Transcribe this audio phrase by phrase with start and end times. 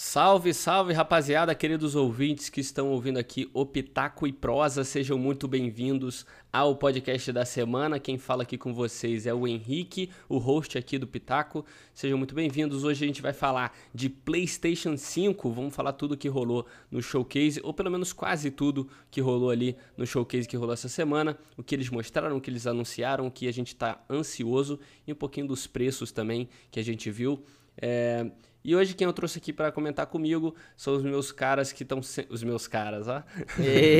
[0.00, 5.48] Salve, salve, rapaziada, queridos ouvintes que estão ouvindo aqui o Pitaco e Prosa, sejam muito
[5.48, 7.98] bem-vindos ao podcast da semana.
[7.98, 11.66] Quem fala aqui com vocês é o Henrique, o host aqui do Pitaco.
[11.92, 12.84] Sejam muito bem-vindos.
[12.84, 17.60] Hoje a gente vai falar de PlayStation 5, vamos falar tudo que rolou no showcase,
[17.64, 21.62] ou pelo menos quase tudo que rolou ali no showcase que rolou essa semana, o
[21.64, 25.16] que eles mostraram, o que eles anunciaram, o que a gente está ansioso e um
[25.16, 27.42] pouquinho dos preços também que a gente viu.
[27.76, 28.30] É...
[28.68, 32.02] E hoje quem eu trouxe aqui para comentar comigo são os meus caras que estão
[32.02, 32.26] se...
[32.28, 33.22] os meus caras, ó.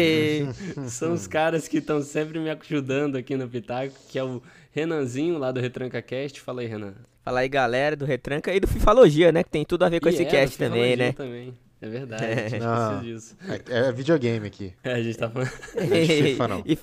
[0.91, 5.39] são os caras que estão sempre me ajudando aqui no Pitaco, que é o Renanzinho
[5.39, 6.39] lá do Retranca Cast.
[6.43, 6.93] Fala aí, Renan.
[7.25, 10.11] Fala aí, galera do Retranca e do Fifalogia, né, que tem tudo a ver com
[10.11, 11.13] e esse é, cast também, né?
[11.13, 11.57] também.
[11.81, 12.33] É verdade, é.
[12.33, 13.37] a gente não, disso.
[13.49, 14.75] É, é, videogame aqui.
[14.85, 15.51] É, a gente tá falando.
[15.77, 16.63] É FIFA não.
[16.67, 16.79] E...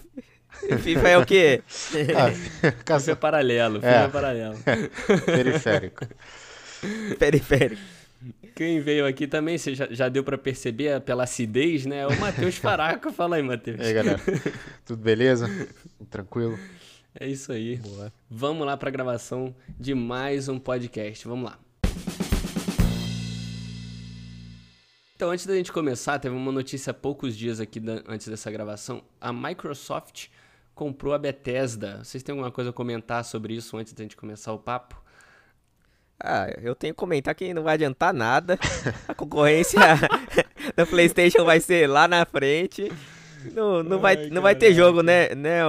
[0.79, 1.61] FIFA é o quê?
[2.15, 2.31] Ah,
[2.97, 4.55] FIFA é paralelo, FIFA é, é paralelo.
[5.23, 6.07] Periférico.
[7.19, 7.81] Periférico.
[8.55, 11.99] Quem veio aqui também, você já, já deu para perceber pela acidez, né?
[11.99, 13.11] É o Matheus Faraco.
[13.11, 13.79] Fala aí, Matheus.
[13.79, 14.19] E aí, galera.
[14.85, 15.47] Tudo beleza?
[16.09, 16.57] Tranquilo?
[17.19, 17.77] É isso aí.
[17.77, 18.11] Boa.
[18.29, 21.27] Vamos lá para a gravação de mais um podcast.
[21.27, 21.59] Vamos lá.
[25.15, 28.51] Então, antes da gente começar, teve uma notícia há poucos dias aqui da, antes dessa
[28.51, 29.03] gravação.
[29.19, 30.27] A Microsoft
[30.73, 32.03] comprou a Bethesda.
[32.03, 35.01] Vocês têm alguma coisa a comentar sobre isso antes da gente começar o papo?
[36.19, 38.57] Ah, eu tenho que comentar que não vai adiantar nada.
[39.07, 39.79] A concorrência
[40.75, 42.91] da PlayStation vai ser lá na frente.
[43.53, 45.59] Não, não, Ai, vai, não vai ter jogo, né, né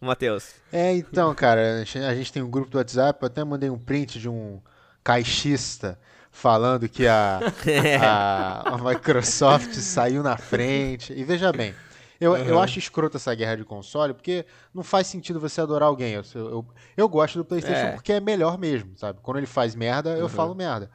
[0.00, 0.54] Matheus?
[0.72, 3.22] É, então, cara, a gente tem um grupo do WhatsApp.
[3.22, 4.60] Eu até mandei um print de um
[5.04, 5.98] caixista
[6.32, 7.40] falando que a,
[8.02, 11.12] a, a Microsoft saiu na frente.
[11.12, 11.74] E veja bem,
[12.22, 12.44] eu, uhum.
[12.44, 16.14] eu acho escroto essa guerra de console, porque não faz sentido você adorar alguém.
[16.14, 17.92] Eu, eu, eu gosto do PlayStation é.
[17.92, 19.18] porque é melhor mesmo, sabe?
[19.20, 20.28] Quando ele faz merda, eu uhum.
[20.28, 20.88] falo merda.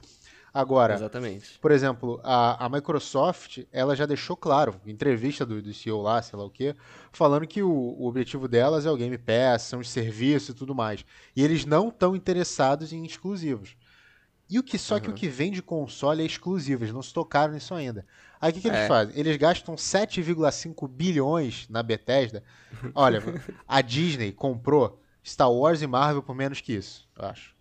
[0.54, 1.60] Agora, Exatamente.
[1.60, 6.40] por exemplo, a, a Microsoft, ela já deixou claro, entrevista do, do CEO lá, sei
[6.40, 6.74] lá o quê,
[7.12, 10.74] falando que o, o objetivo delas é o Game Pass, são os serviços e tudo
[10.74, 11.06] mais.
[11.36, 13.76] E eles não estão interessados em exclusivos.
[14.50, 15.02] E o que só uhum.
[15.02, 18.06] que o que vem de console é exclusivo, eles não se tocaram nisso ainda.
[18.40, 18.88] Aí o que, que eles é.
[18.88, 19.18] fazem?
[19.18, 22.44] Eles gastam 7,5 bilhões na Bethesda.
[22.94, 23.22] Olha,
[23.68, 27.58] a Disney comprou Star Wars e Marvel por menos que isso, eu acho.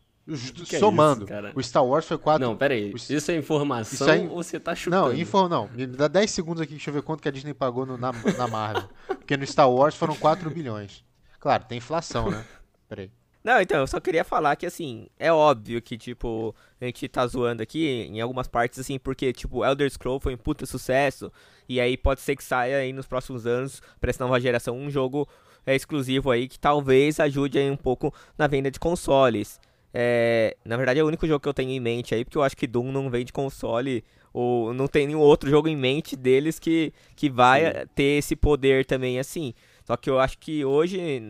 [0.67, 1.33] Que Somando.
[1.33, 2.45] É isso, o Star Wars foi 4.
[2.45, 2.93] Não, peraí.
[2.93, 2.97] O...
[2.97, 4.29] Isso é informação isso é...
[4.29, 5.13] ou você tá chutando?
[5.13, 5.49] Não, info...
[5.49, 5.69] não.
[5.69, 8.11] Me dá 10 segundos aqui, deixa eu ver quanto que a Disney pagou no, na,
[8.11, 8.89] na Marvel.
[9.07, 11.05] Porque no Star Wars foram 4 bilhões.
[11.39, 12.45] Claro, tem inflação, né?
[12.89, 13.11] Peraí.
[13.47, 17.25] Não, então, eu só queria falar que, assim, é óbvio que, tipo, a gente tá
[17.29, 21.31] zoando aqui em algumas partes, assim, porque, tipo, Elder Scrolls foi um puta sucesso,
[21.69, 24.91] e aí pode ser que saia aí nos próximos anos, pra essa nova geração, um
[24.91, 25.29] jogo
[25.65, 29.61] é, exclusivo aí que talvez ajude aí um pouco na venda de consoles.
[29.95, 32.43] É, na verdade, é o único jogo que eu tenho em mente aí, porque eu
[32.43, 34.03] acho que Doom não vende console,
[34.33, 37.87] ou não tem nenhum outro jogo em mente deles que, que vai Sim.
[37.95, 39.55] ter esse poder também, assim.
[39.85, 41.23] Só que eu acho que hoje,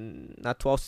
[0.42, 0.78] na atual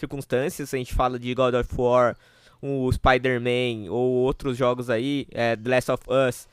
[0.00, 2.16] circunstâncias, a gente fala de God of War,
[2.60, 6.48] o Spider-Man ou outros jogos aí, é, The Last of Us,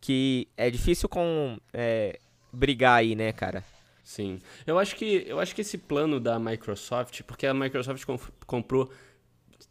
[0.00, 2.18] que é difícil com é,
[2.52, 3.64] brigar aí, né, cara?
[4.04, 4.38] Sim.
[4.66, 8.04] Eu acho que eu acho que esse plano da Microsoft, porque a Microsoft
[8.46, 8.90] comprou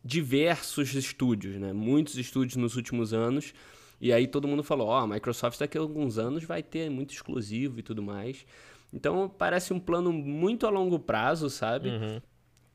[0.03, 1.73] diversos estúdios, né?
[1.73, 3.53] Muitos estúdios nos últimos anos.
[3.99, 6.87] E aí todo mundo falou, ó, oh, a Microsoft daqui a alguns anos vai ter
[6.89, 8.45] muito exclusivo e tudo mais.
[8.93, 11.89] Então parece um plano muito a longo prazo, sabe?
[11.89, 12.21] Uhum.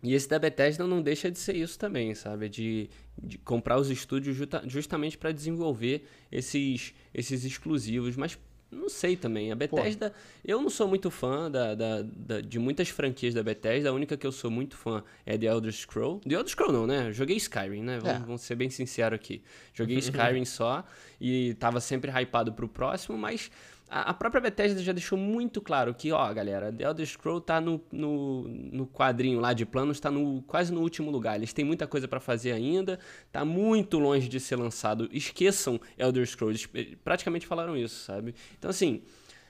[0.02, 2.48] E esse da Bethesda não deixa de ser isso também, sabe?
[2.48, 2.90] De,
[3.22, 8.16] de comprar os estúdios justa, justamente para desenvolver esses, esses exclusivos.
[8.16, 8.36] Mas
[8.72, 9.52] não sei também.
[9.52, 10.16] A Bethesda, Pô.
[10.44, 13.90] eu não sou muito fã da, da, da, de muitas franquias da Bethesda.
[13.90, 16.20] A única que eu sou muito fã é The Elder Scroll.
[16.20, 17.12] The Elder Scroll não, né?
[17.12, 17.98] joguei Skyrim, né?
[18.00, 18.24] Vamos, é.
[18.24, 19.42] vamos ser bem sinceros aqui.
[19.74, 20.84] Joguei Skyrim só
[21.20, 23.50] e tava sempre hypado pro próximo, mas
[23.92, 27.78] a, própria Bethesda já deixou muito claro que, ó, galera, The Elder Scrolls tá no,
[27.92, 31.36] no, no quadrinho lá de planos, tá no, quase no último lugar.
[31.36, 32.98] Eles têm muita coisa para fazer ainda,
[33.30, 35.10] tá muito longe de ser lançado.
[35.12, 38.34] Esqueçam Elder Scrolls, eles praticamente falaram isso, sabe?
[38.58, 39.02] Então, assim,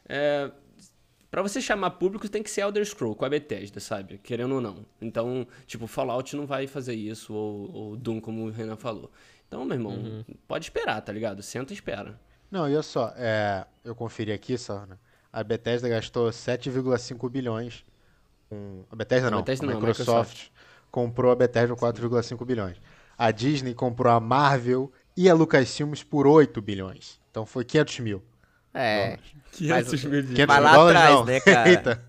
[0.09, 0.51] é,
[1.31, 4.19] para você chamar público tem que ser Elder Scrolls com a Bethesda, sabe?
[4.19, 4.85] Querendo ou não.
[5.01, 9.11] Então, tipo, Fallout não vai fazer isso, ou, ou Doom, como o Renan falou.
[9.47, 10.25] Então, meu irmão, uhum.
[10.49, 11.43] pode esperar, tá ligado?
[11.43, 12.19] Senta e espera.
[12.53, 14.99] Não, e olha só, é, eu conferi aqui só, né?
[15.33, 17.83] A Bethesda gastou 7,5 bilhões
[18.51, 18.85] com...
[18.93, 20.51] A Bethesda não, a, Bethesda não, a Microsoft, Microsoft,
[20.91, 22.77] comprou a Bethesda por 4,5 bilhões.
[23.17, 27.19] A Disney comprou a Marvel e a Lucasfilmes por 8 bilhões.
[27.31, 28.23] Então foi 500 mil.
[28.75, 29.19] É,
[29.53, 30.23] 500 mil.
[30.23, 31.25] 500 Vai lá dólares, atrás, não.
[31.25, 31.69] né, cara?
[31.71, 32.05] Eita.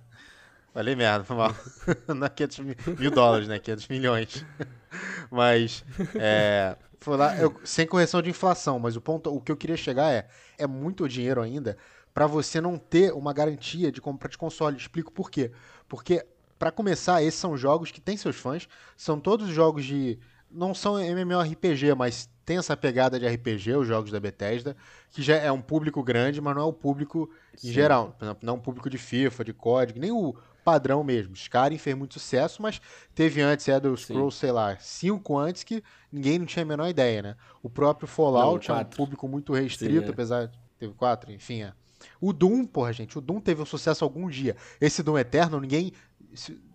[0.73, 1.55] Falei merda, foi mal.
[2.13, 3.59] não é 500 mil, mil dólares, né?
[3.59, 4.45] 500 milhões.
[5.31, 5.85] Mas,
[6.15, 9.75] é, Foi lá, eu- sem correção de inflação, mas o ponto, o que eu queria
[9.75, 10.27] chegar é,
[10.57, 11.77] é muito dinheiro ainda
[12.13, 14.77] pra você não ter uma garantia de compra de console.
[14.77, 15.51] Explico por quê.
[15.87, 16.25] Porque
[16.57, 20.17] pra começar, esses são jogos que têm seus fãs, são todos jogos de
[20.49, 24.77] não são MMORPG, mas tem essa pegada de RPG, os jogos da Bethesda,
[25.09, 27.71] que já é um público grande, mas não é o público em Sim.
[27.73, 28.15] geral.
[28.17, 31.33] Por exemplo, não é um público de FIFA, de código, nem o padrão mesmo.
[31.33, 32.79] Skyrim fez muito sucesso, mas
[33.13, 37.21] teve antes Elder Scrolls, sei lá, cinco antes que ninguém não tinha a menor ideia,
[37.21, 37.35] né?
[37.61, 40.09] O próprio Fallout é um público muito restrito, Sim, é.
[40.09, 41.73] apesar de teve quatro, enfim, é.
[42.19, 44.55] O Doom, porra, gente, o Doom teve um sucesso algum dia.
[44.81, 45.93] Esse Doom Eterno, ninguém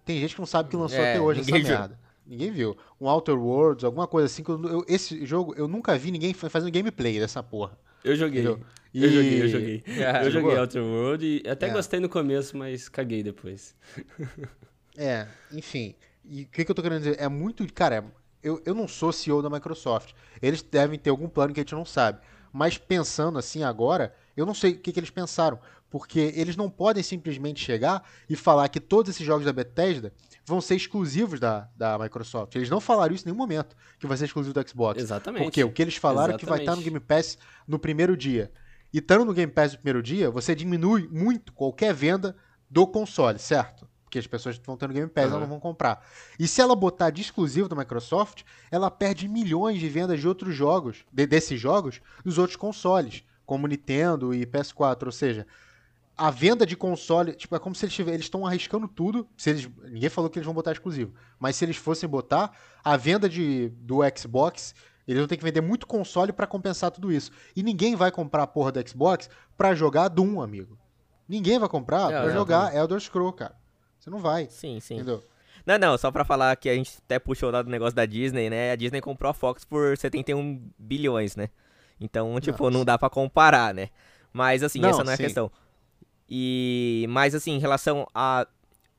[0.05, 1.63] tem gente que não sabe que lançou É, até hoje essa viu.
[1.63, 1.99] merda.
[2.27, 2.77] Ninguém viu.
[3.01, 4.43] Um Outer Worlds, alguma coisa assim.
[4.43, 7.79] que eu- eu- esse jogo, eu nunca vi ninguém fa- fazendo gameplay dessa porra.
[8.05, 8.43] Eu joguei.
[8.43, 8.61] Entendeu?
[8.95, 9.85] Eu E- joguei, eu joguei.
[10.07, 10.51] Ah, eu jogou?
[10.51, 11.71] joguei Outer World e até É.
[11.71, 13.75] gostei no começo, mas caguei depois.
[14.97, 15.95] É, enfim.
[16.25, 17.21] E o que, que eu tô querendo dizer?
[17.21, 17.65] É muito.
[17.73, 18.05] Cara,
[18.43, 20.13] eu, eu não sou CEO da Microsoft.
[20.43, 22.19] Eles devem ter algum plano que a gente não sabe.
[22.53, 25.59] Mas pensando assim agora, eu não sei o que, que eles pensaram.
[25.91, 30.13] Porque eles não podem simplesmente chegar e falar que todos esses jogos da Bethesda
[30.45, 32.55] vão ser exclusivos da, da Microsoft.
[32.57, 35.01] Eles não falaram isso em nenhum momento, que vai ser exclusivo do Xbox.
[35.01, 35.45] Exatamente.
[35.45, 36.85] Porque o que eles falaram é que vai estar no Exatamente.
[37.07, 38.51] Game Pass no primeiro dia.
[38.93, 42.37] E estando no Game Pass no primeiro dia, você diminui muito qualquer venda
[42.71, 43.87] do console, certo?
[44.05, 45.41] Porque as pessoas que no Game Pass elas Aham.
[45.43, 46.03] não vão comprar.
[46.39, 50.55] E se ela botar de exclusivo da Microsoft, ela perde milhões de vendas de outros
[50.55, 55.05] jogos, de- desses jogos, dos outros consoles, como Nintendo e PS4.
[55.07, 55.47] Ou seja,
[56.17, 59.29] a venda de console, tipo, é como se eles tivessem, eles estão arriscando tudo.
[59.37, 62.51] Se eles, ninguém falou que eles vão botar exclusivo, mas se eles fossem botar,
[62.83, 64.75] a venda de, do Xbox,
[65.09, 67.33] eles vão ter que vender muito console pra compensar tudo isso.
[67.57, 70.79] E ninguém vai comprar a porra do Xbox pra jogar Doom, amigo.
[71.29, 72.35] Ninguém vai comprar É, pra exatamente.
[72.35, 73.55] jogar Elder Scrolls, cara.
[73.99, 74.95] Você não vai, Sim, sim.
[74.97, 75.23] entendeu?
[75.67, 78.49] Não, não, só pra falar que a gente até puxou lá do negócio da Disney,
[78.49, 78.71] né?
[78.73, 81.49] A Disney comprou a Fox por 71 bilhões, né?
[82.01, 82.79] Então, tipo, Nossa.
[82.79, 83.89] não dá pra comparar, né?
[84.33, 85.25] Mas, assim, Não, essa não é a sim.
[85.25, 85.51] questão.
[86.29, 88.47] E, mas, assim, em relação a...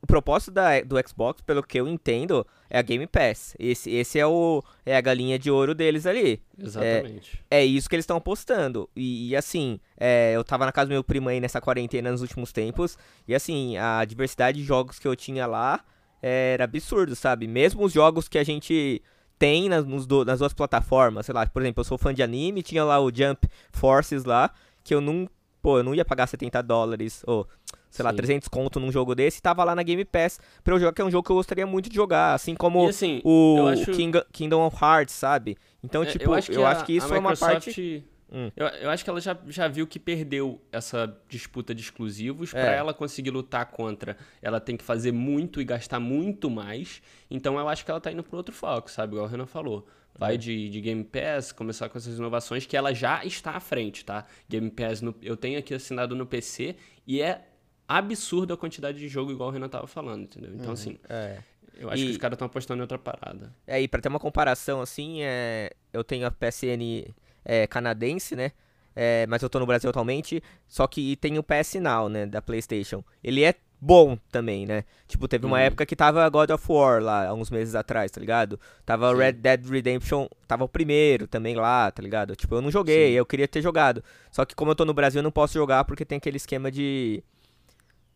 [0.10, 3.56] O propósito da, do Xbox, pelo que eu entendo, é a Game Pass.
[3.60, 6.42] Esse, esse é, o, é a galinha de ouro deles ali.
[6.58, 7.40] Exatamente.
[7.50, 8.90] É isso que eles estão apostando.
[8.96, 12.22] E, e, assim, é, eu tava na casa do meu primo aí nessa quarentena nos
[12.22, 12.98] últimos tempos.
[13.28, 15.80] E assim, a diversidade de jogos que eu tinha lá
[16.22, 17.48] era absurdo, sabe?
[17.48, 19.02] Mesmo os jogos que a gente
[19.38, 22.22] tem nas, nos do- nas duas plataformas, sei lá, por exemplo, eu sou fã de
[22.22, 24.52] anime, tinha lá o Jump Forces lá,
[24.84, 25.30] que eu não.
[25.62, 27.46] Pô, eu não ia pagar 70 dólares, ou,
[27.90, 28.16] sei lá, Sim.
[28.18, 31.02] 300 conto num jogo desse, e tava lá na Game Pass pra eu jogar, que
[31.02, 33.92] é um jogo que eu gostaria muito de jogar, assim como assim, o eu acho-
[33.92, 35.58] King- Kingdom of Hearts, sabe?
[35.84, 36.50] Então, É, tipo, eu acho
[36.86, 38.04] que, a- isso a é uma Microsoft, parte.
[38.32, 38.52] Hum.
[38.56, 42.54] Eu, eu acho que ela já, já viu que perdeu essa disputa de exclusivos.
[42.54, 42.62] É.
[42.64, 47.02] Pra ela conseguir lutar contra, ela tem que fazer muito e gastar muito mais.
[47.30, 49.14] Então eu acho que ela tá indo pro outro foco, sabe?
[49.14, 49.88] Igual o Renan falou.
[50.18, 54.04] Vai de, de Game Pass, começar com essas inovações que ela já está à frente,
[54.04, 54.26] tá?
[54.50, 56.76] Game Pass, no- eu tenho aqui assinado no PC
[57.08, 57.48] e é
[57.88, 60.52] absurda a quantidade de jogo, igual o Renan tava falando, entendeu?
[60.54, 61.40] Então, assim, É.
[61.74, 63.56] eu acho E- que os caras estão apostando em outra parada.
[63.66, 67.14] É, e pra ter uma comparação assim, é, eu tenho a PSN
[67.50, 68.52] é, canadense, né?
[68.96, 72.42] É, mas eu tô no Brasil atualmente, só que tem o PS Now, né, da
[72.42, 73.04] PlayStation.
[73.24, 74.84] Ele é bom também, né?
[75.08, 75.64] Tipo, teve uma Uhum.
[75.64, 78.60] época que tava God of War lá, há uns meses atrás, tá ligado?
[78.86, 79.18] Tava Sim.
[79.18, 82.36] Red Dead Redemption, tava o primeiro também lá, tá ligado?
[82.36, 83.14] Tipo, eu não joguei, Sim.
[83.14, 84.04] eu queria ter jogado.
[84.32, 86.70] Só que como eu tô no Brasil, eu não posso jogar porque tem aquele esquema
[86.70, 87.24] de...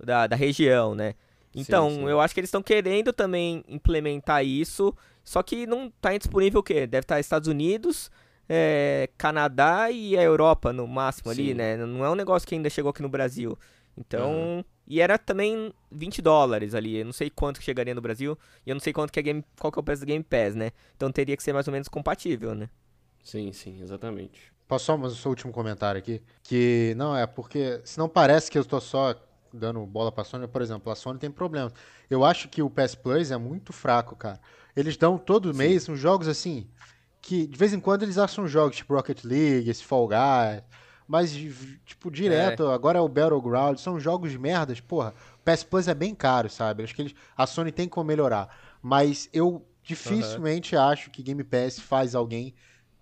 [0.04, 1.16] da, da região, né?
[1.56, 2.08] Então, sim.
[2.10, 6.64] eu acho que eles estão querendo também implementar isso, só que não tá disponível o
[6.64, 6.86] quê?
[6.86, 8.12] Deve estar Estados Unidos,
[8.48, 11.54] é, Canadá e a Europa no máximo ali, Sim.
[11.54, 11.78] né?
[11.78, 13.58] Não é um negócio que ainda chegou aqui no Brasil.
[13.98, 18.38] Então, e era também 20 dólares ali, eu não sei quanto que chegaria no Brasil,
[18.66, 20.24] e eu não sei quanto que é game, qual que é o preço do Game
[20.24, 20.72] Pass, né?
[20.96, 22.70] Então teria que ser mais ou menos compatível, né?
[23.24, 24.52] Sim, sim, exatamente.
[24.68, 26.22] Posso só mas o seu último comentário aqui?
[26.42, 29.16] Que não é porque senão parece que eu estou só
[29.54, 31.72] dando bola pra Sony, por exemplo, a Sony tem problemas.
[32.10, 34.40] Eu acho que o PS Plus é muito fraco, cara.
[34.76, 36.68] Eles dão todo mês uns jogos assim
[37.24, 40.62] que de vez em quando eles acham jogos tipo Rocket League, esse Fall Guys,
[41.08, 41.32] mas
[41.86, 45.14] tipo direto, agora é o Battleground, são jogos de merdas, porra.
[45.40, 46.84] O PS Plus é bem caro, sabe?
[46.84, 51.80] Acho que eles, a Sony tem como melhorar, mas eu dificilmente acho que Game Pass
[51.80, 52.54] faz alguém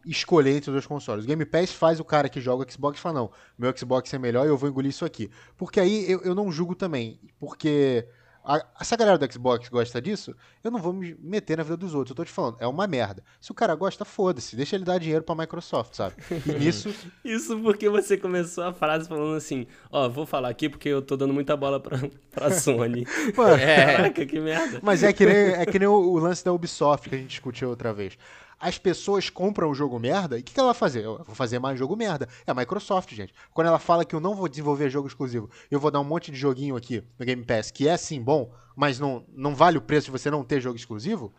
[0.06, 1.26] escolher entre os dois consoles.
[1.26, 4.20] O Game Pass faz o cara que joga o Xbox falar, não, meu Xbox é
[4.20, 5.32] melhor e eu vou engolir isso aqui.
[5.58, 8.08] Porque aí eu, eu não julgo também, porque
[8.44, 11.78] a, se a galera do Xbox gosta disso, eu não vou me meter na vida
[11.78, 12.12] dos outros.
[12.12, 13.24] Eu tô te falando, é uma merda.
[13.40, 16.16] Se o cara gosta, foda-se, deixa ele dar dinheiro pra Microsoft, sabe?
[16.46, 16.94] E nisso,
[17.24, 21.16] Isso porque você começou a frase falando assim, ó, vou falar aqui porque eu tô
[21.16, 21.98] dando muita bola pra,
[22.32, 23.06] pra Sony.
[23.36, 23.86] mano, É.
[23.98, 24.80] Caraca, que merda.
[24.82, 27.30] Mas é que nem, é que nem o, o lance da Ubisoft que a gente
[27.30, 28.18] discutiu outra vez.
[28.62, 31.04] As pessoas compram o jogo merda, e o que, que ela vai fazer?
[31.04, 32.30] Eu vou fazer mais jogo merda.
[32.46, 33.34] É a Microsoft, gente.
[33.54, 36.32] Quando ela fala que eu não vou desenvolver jogo exclusivo, eu vou dar um monte
[36.32, 39.82] de joguinho aqui no Game Pass, que é sim bom, mas não, não vale o
[39.82, 41.34] preço de você não ter jogo exclusivo,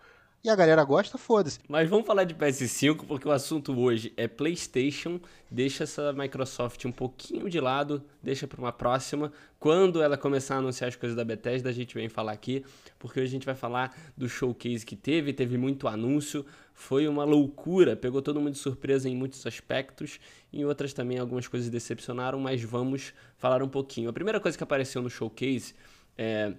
[0.44, 1.61] e a galera gosta, foda-se.
[1.68, 5.20] Mas vamos falar de PS5, porque o assunto hoje é PlayStation.
[5.49, 9.32] Deixa essa Microsoft um pouquinho de lado, deixa para uma próxima.
[9.61, 12.64] Quando ela começar a anunciar as coisas da Bethesda, a gente vem falar aqui,
[12.99, 16.44] porque hoje a gente vai falar do showcase que teve, teve muito anúncio,
[16.75, 20.18] foi uma loucura, pegou todo mundo de surpresa em muitos aspectos,
[20.52, 24.11] em outras também algumas coisas decepcionaram, mas vamos falar um pouquinho.
[24.11, 25.72] A primeira coisa que apareceu no showcase
[26.18, 26.52] é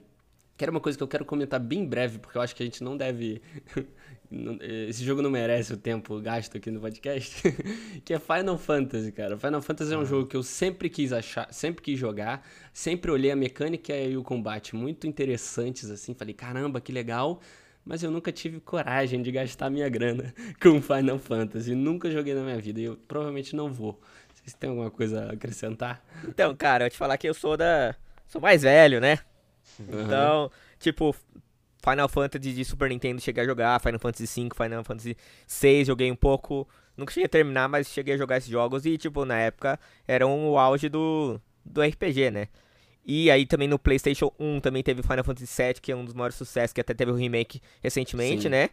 [0.55, 2.65] que era uma coisa que eu quero comentar bem breve, porque eu acho que a
[2.65, 3.41] gente não deve.
[4.87, 7.41] Esse jogo não merece o tempo gasto aqui no podcast.
[8.03, 9.37] que é Final Fantasy, cara.
[9.37, 10.05] Final Fantasy é um ah.
[10.05, 14.23] jogo que eu sempre quis achar, sempre quis jogar, sempre olhei a mecânica e o
[14.23, 16.13] combate muito interessantes, assim.
[16.13, 17.39] Falei, caramba, que legal.
[17.85, 21.75] Mas eu nunca tive coragem de gastar minha grana com Final Fantasy.
[21.75, 23.99] Nunca joguei na minha vida e eu provavelmente não vou.
[24.33, 26.03] Vocês têm alguma coisa a acrescentar?
[26.27, 27.95] Então, cara, eu te falar que eu sou da.
[28.27, 29.19] Sou mais velho, né?
[29.79, 30.03] Uhum.
[30.03, 31.15] Então, tipo,
[31.83, 35.17] Final Fantasy de Super Nintendo cheguei a jogar, Final Fantasy V, Final Fantasy
[35.61, 36.67] VI joguei um pouco.
[36.95, 40.47] Nunca cheguei a terminar, mas cheguei a jogar esses jogos e, tipo, na época eram
[40.47, 42.47] o auge do, do RPG, né?
[43.05, 46.13] E aí também no PlayStation 1 também teve Final Fantasy VII, que é um dos
[46.13, 48.49] maiores sucessos, que até teve o um remake recentemente, Sim.
[48.49, 48.69] né?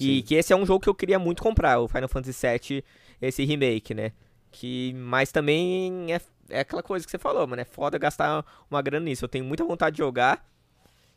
[0.00, 0.22] E Sim.
[0.22, 2.84] que esse é um jogo que eu queria muito comprar, o Final Fantasy VII,
[3.20, 4.12] esse remake, né?
[4.50, 6.20] Que, mas também é
[6.50, 7.62] é aquela coisa que você falou, mano.
[7.62, 9.24] É foda gastar uma grana nisso.
[9.24, 10.44] Eu tenho muita vontade de jogar.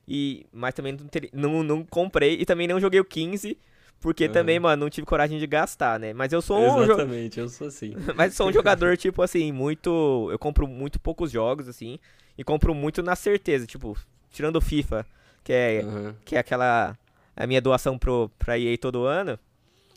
[0.07, 2.38] E, mas também não, ter, não, não comprei.
[2.39, 3.57] E também não joguei o 15.
[4.00, 4.31] Porque uhum.
[4.31, 6.11] também, mano, não tive coragem de gastar, né?
[6.11, 6.83] Mas eu sou um.
[6.83, 7.95] Exatamente, eu sou assim.
[8.15, 10.27] mas sou um jogador, tipo assim, muito.
[10.31, 12.00] Eu compro muito poucos jogos, assim.
[12.35, 13.95] E compro muito na certeza, tipo,
[14.31, 15.05] tirando o FIFA,
[15.43, 16.15] que é, uhum.
[16.25, 16.97] que é aquela.
[17.35, 19.39] A minha doação pro, pra EA todo ano.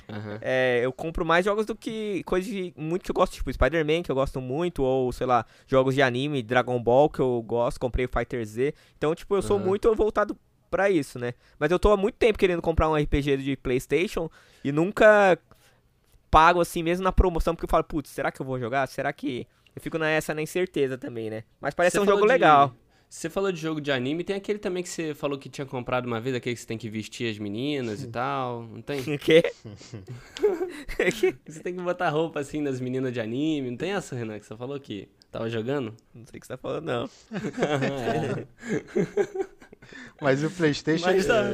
[0.08, 0.38] Uhum.
[0.40, 4.10] É, eu compro mais jogos do que coisas muito que eu gosto, tipo Spider-Man, que
[4.10, 8.06] eu gosto muito, ou sei lá, jogos de anime, Dragon Ball, que eu gosto, comprei
[8.06, 8.74] Fighter Z.
[8.96, 9.64] Então, tipo, eu sou uhum.
[9.64, 10.36] muito voltado
[10.70, 11.34] para isso, né?
[11.58, 14.28] Mas eu tô há muito tempo querendo comprar um RPG de PlayStation
[14.64, 15.38] e nunca
[16.30, 18.88] pago assim mesmo na promoção, porque eu falo, putz, será que eu vou jogar?
[18.88, 19.46] Será que.
[19.76, 21.42] Eu fico nessa na incerteza também, né?
[21.60, 22.28] Mas parece ser um jogo de...
[22.28, 22.72] legal.
[23.14, 26.04] Você falou de jogo de anime, tem aquele também que você falou que tinha comprado
[26.04, 28.98] uma vez, aquele que você tem que vestir as meninas e tal, não tem?
[29.14, 29.54] O quê?
[31.46, 34.44] você tem que botar roupa assim nas meninas de anime, não tem essa, Renan, que
[34.44, 35.94] você falou que tava jogando?
[36.12, 37.10] Não sei o que você tá falando, não.
[37.70, 38.46] é.
[40.20, 41.06] Mas o Playstation...
[41.06, 41.44] Mas tá,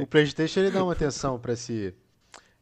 [0.00, 1.92] o Playstation ele dá uma atenção pra esse,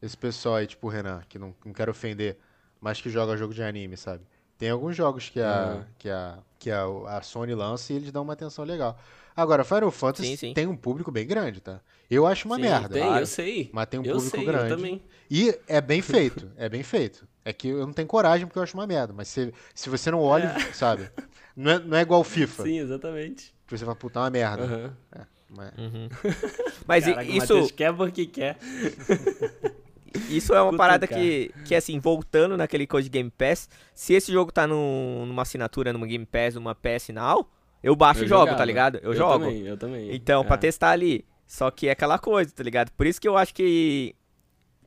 [0.03, 2.37] esse pessoal aí, tipo o Renan, que não, não quero ofender,
[2.81, 4.25] mas que joga jogo de anime, sabe?
[4.59, 5.85] Tem alguns jogos que a, uhum.
[5.99, 8.99] que a, que a, a Sony lança e eles dão uma atenção legal.
[9.37, 10.55] Agora, Final Fantasy sim, sim.
[10.55, 11.81] tem um público bem grande, tá?
[12.09, 12.89] Eu acho uma sim, merda.
[12.89, 13.71] Tem, claro, eu sei.
[13.73, 14.71] Mas tem um eu público sei, grande.
[14.71, 15.03] Eu também.
[15.29, 17.27] E é bem feito, é bem feito.
[17.45, 19.13] É que eu não tenho coragem porque eu acho uma merda.
[19.13, 20.73] Mas se, se você não olha, é.
[20.73, 21.11] sabe?
[21.57, 22.63] Não é, não é igual FIFA.
[22.63, 23.55] Sim, exatamente.
[23.69, 24.65] Você vai putar uma merda.
[24.65, 24.91] Uhum.
[25.13, 26.09] É, mas uhum.
[26.87, 27.75] mas Caraca, isso.
[27.75, 28.59] quer porque quer.
[30.29, 34.33] Isso é uma parada que, que, assim, voltando naquele coisa de Game Pass, se esse
[34.33, 37.49] jogo tá num, numa assinatura, numa Game Pass, numa PS Now,
[37.83, 38.59] eu baixo eu e jogo, tá jogava.
[38.59, 38.99] tá ligado?
[39.03, 39.45] Eu, eu jogo.
[39.45, 40.15] Também, eu também.
[40.15, 40.45] Então, é.
[40.45, 41.25] pra testar ali.
[41.47, 42.91] Só que é aquela coisa, tá ligado?
[42.93, 44.15] Por isso que eu acho que.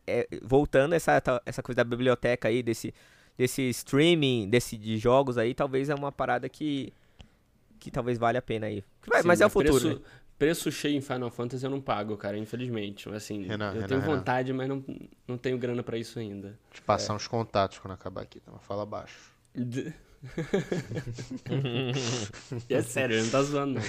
[0.05, 2.93] É, voltando essa, essa coisa da biblioteca aí, desse,
[3.37, 6.93] desse streaming, desse de jogos aí, talvez é uma parada que.
[7.79, 8.83] Que talvez valha a pena aí.
[9.03, 9.79] Sim, mas é o futuro.
[9.79, 10.05] Preço, né?
[10.37, 13.09] Preço cheio em Final Fantasy eu não pago, cara, infelizmente.
[13.09, 14.57] Assim, Renan, eu Renan, tenho vontade, Renan.
[14.57, 14.83] mas não,
[15.27, 16.57] não tenho grana para isso ainda.
[16.71, 17.15] Te passar é.
[17.15, 18.51] uns contatos quando acabar aqui, tá?
[18.59, 19.35] Fala baixo.
[22.69, 23.81] é sério, não tá zoando, não.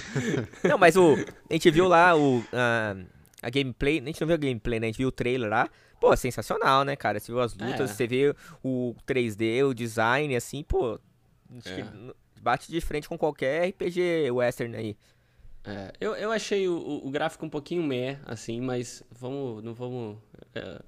[0.69, 1.15] Não, mas o.
[1.49, 2.43] A gente viu lá o.
[2.53, 2.95] A,
[3.41, 3.99] a gameplay.
[3.99, 4.87] A gente não viu a gameplay, né?
[4.87, 5.69] A gente viu o trailer lá.
[5.99, 7.19] Pô, sensacional, né, cara?
[7.19, 7.93] Você viu as lutas, é.
[7.93, 10.99] você vê o 3D, o design, assim, pô.
[11.65, 12.13] É.
[12.41, 14.97] bate de frente com qualquer RPG western aí.
[15.69, 20.17] É, eu, eu achei o, o gráfico um pouquinho meh, assim, mas vamos, não vamos.
[20.55, 20.81] É,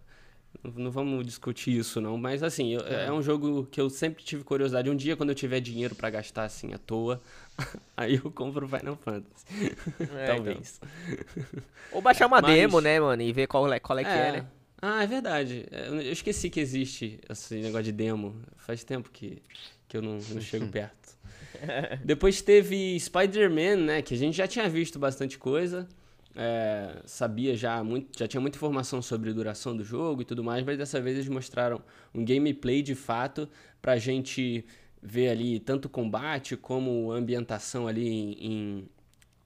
[0.64, 2.18] não vamos discutir isso, não.
[2.18, 3.06] Mas, assim, eu, é.
[3.06, 4.90] é um jogo que eu sempre tive curiosidade.
[4.90, 7.22] Um dia, quando eu tiver dinheiro para gastar, assim, à toa,
[7.96, 9.46] aí eu compro Final Fantasy.
[10.18, 10.80] É, Talvez.
[10.80, 11.64] Então.
[11.92, 12.54] Ou baixar uma mas...
[12.54, 14.48] demo, né, mano, e ver qual é, qual é, que é, né?
[14.82, 15.66] Ah, é verdade.
[15.72, 18.36] É, eu esqueci que existe esse negócio de demo.
[18.58, 19.42] Faz tempo que,
[19.88, 21.18] que eu não, não chego perto.
[22.04, 24.02] Depois teve Spider-Man, né?
[24.02, 25.88] Que a gente já tinha visto bastante coisa.
[26.36, 30.44] É, sabia já muito, já tinha muita informação sobre a duração do jogo e tudo
[30.44, 31.82] mais, mas dessa vez eles mostraram
[32.16, 33.50] um gameplay de fato
[33.82, 34.66] pra gente
[35.04, 38.90] ver ali tanto combate como ambientação ali em, em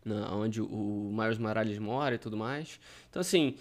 [0.03, 2.79] na, onde o Miles Morales mora e tudo mais.
[3.09, 3.55] Então assim,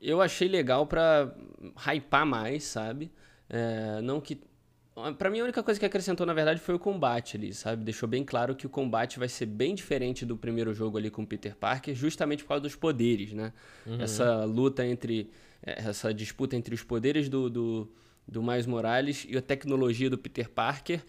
[0.00, 1.32] Eu achei legal pra
[1.86, 3.10] hypar mais, sabe?
[3.48, 4.40] É, não que.
[5.16, 7.82] Pra mim, a única coisa que acrescentou, na verdade, foi o combate ali, sabe?
[7.82, 11.22] Deixou bem claro que o combate vai ser bem diferente do primeiro jogo ali com
[11.22, 13.54] o Peter Parker, justamente por causa dos poderes, né?
[13.98, 15.30] Essa luta entre.
[15.62, 17.92] é, Essa disputa entre os poderes do, do,
[18.28, 21.02] do Miles Morales e a tecnologia do Peter Parker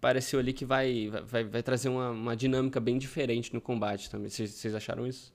[0.00, 4.28] pareceu ali que vai, vai, vai trazer uma, uma dinâmica bem diferente no combate também.
[4.30, 5.34] Vocês vocês acharam isso?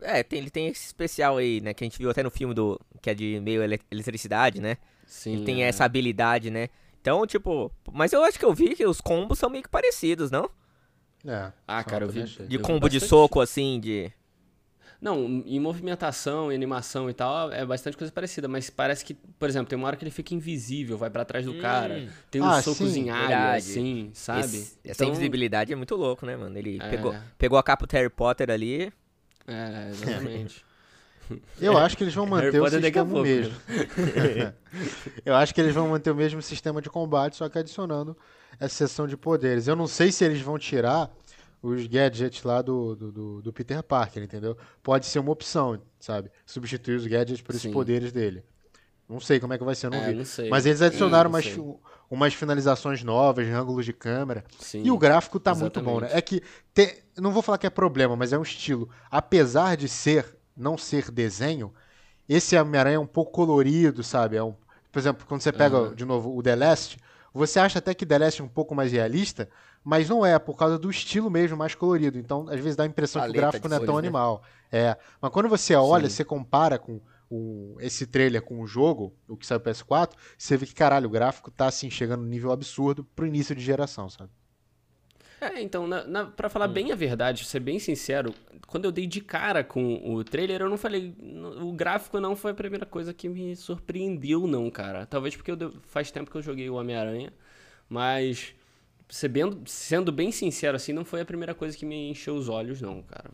[0.00, 1.74] É, tem, ele tem esse especial aí, né?
[1.74, 2.80] Que a gente viu até no filme do.
[3.02, 4.78] Que é de meio ele- eletricidade, né?
[5.08, 5.32] Sim.
[5.36, 5.68] Ele tem é.
[5.68, 6.68] essa habilidade, né?
[7.00, 7.72] Então, tipo.
[7.92, 10.48] Mas eu acho que eu vi que os combos são meio que parecidos, não?
[11.26, 11.50] É.
[11.66, 12.46] Ah, cara, eu vi- achei.
[12.46, 14.12] De Eu vi combo de soco, assim, de.
[15.00, 19.48] Não, em movimentação, em animação e tal, é bastante coisa parecida, mas parece que, por
[19.48, 22.46] exemplo, tem uma hora que ele fica invisível, vai pra trás do cara, tem uns
[22.52, 24.40] Ah, socos sim, em área, assim, sabe?
[24.40, 26.58] Esse- essa Então, invisibilidade é muito louco, né, mano?
[26.58, 26.88] Ele É.
[26.90, 28.92] pegou, pegou a capa do Harry Potter ali.
[29.46, 30.64] É, exatamente.
[31.60, 33.34] Eu acho que eles vão manter o sistema pouco, né?
[33.36, 33.54] mesmo.
[35.24, 38.16] Eu acho que eles vão manter o mesmo sistema de combate, só que adicionando
[38.60, 39.66] essa seção de poderes.
[39.66, 41.10] Eu não sei se eles vão tirar
[41.62, 44.56] os gadgets lá do, do, do- do Peter Parker, entendeu?
[44.82, 46.30] Pode ser uma opção, sabe?
[46.46, 48.44] Substituir os gadgets por esses poderes dele.
[49.08, 50.14] Não sei como é que vai ser, eu não É, vi.
[50.42, 50.50] não.
[50.50, 51.64] Mas eles adicionaram Não umas, sei.
[52.10, 54.44] umas finalizações novas, ângulos de câmera.
[54.60, 54.82] Sim.
[54.84, 56.08] E o gráfico tá muito bom, né?
[56.08, 56.18] exatamente.
[56.18, 56.42] É que,
[56.74, 58.88] te- não vou falar que é problema, mas é um estilo.
[59.10, 60.26] Apesar de ser,
[60.58, 61.72] não ser desenho,
[62.28, 64.36] esse Homem-Aranha é um pouco colorido, sabe?
[64.36, 64.54] É um,
[64.92, 65.94] por exemplo, quando você pega, Aham.
[65.94, 66.98] de novo, o The Last,
[67.32, 69.48] você acha até que The Last é um pouco mais realista,
[69.84, 72.18] mas não é, por causa do estilo mesmo mais colorido.
[72.18, 74.00] Então, às vezes dá a impressão que o gráfico não é tão né?
[74.00, 74.42] animal.
[74.70, 74.96] É.
[75.20, 76.16] Mas quando você olha, Sim.
[76.16, 77.00] você compara com
[77.30, 81.06] o- esse trailer com o jogo, o que saiu pro PS4, você vê que, caralho,
[81.06, 84.30] o gráfico tá, assim, chegando num nível absurdo pro início de geração, sabe?
[85.40, 86.50] É, então, na, na, pra Hum.
[86.50, 88.34] falar bem a verdade, ser bem sincero,
[88.66, 91.14] quando eu dei de cara com o trailer, eu não falei.
[91.62, 95.06] O gráfico não foi a primeira coisa que me surpreendeu, não, cara.
[95.06, 97.32] Talvez porque eu faz tempo que eu joguei o Homem-Aranha,
[97.88, 98.54] mas.
[99.30, 102.80] bem- sendo bem sincero, assim, não foi a primeira coisa que me encheu os olhos,
[102.82, 103.30] não, cara.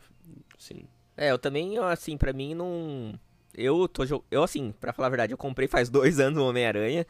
[0.59, 0.85] Sim.
[1.17, 3.19] É, eu também, assim, pra mim não.
[3.57, 4.03] Eu tô.
[4.31, 7.07] Eu, assim, pra falar a verdade, eu comprei faz dois anos o Homem-Aranha.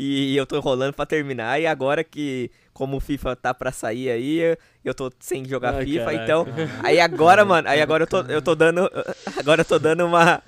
[0.00, 1.60] E eu tô enrolando pra terminar.
[1.60, 5.84] E agora que, como o FIFA tá pra sair aí, eu tô sem jogar Ai,
[5.84, 6.22] FIFA, caraca.
[6.22, 6.46] então.
[6.84, 8.88] Aí agora, mano, aí agora eu tô, eu tô dando.
[9.36, 10.40] Agora eu tô dando uma.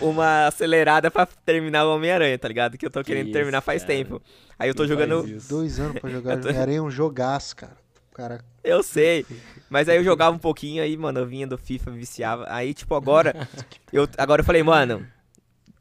[0.00, 2.78] Uma acelerada pra terminar o Homem-Aranha, tá ligado?
[2.78, 3.92] Que eu tô Que querendo isso, terminar faz cara.
[3.94, 4.22] tempo.
[4.56, 5.26] Aí eu tô Não jogando.
[5.48, 7.76] Dois anos pra jogar tô- Homem-Aranha é um jogaço, cara.
[8.16, 9.26] Cara, Eu sei.
[9.68, 12.46] Mas aí eu jogava um pouquinho aí, mano, eu vinha do FIFA, viciava.
[12.48, 13.46] Aí, tipo, agora.
[13.92, 15.06] Eu, agora eu falei, mano,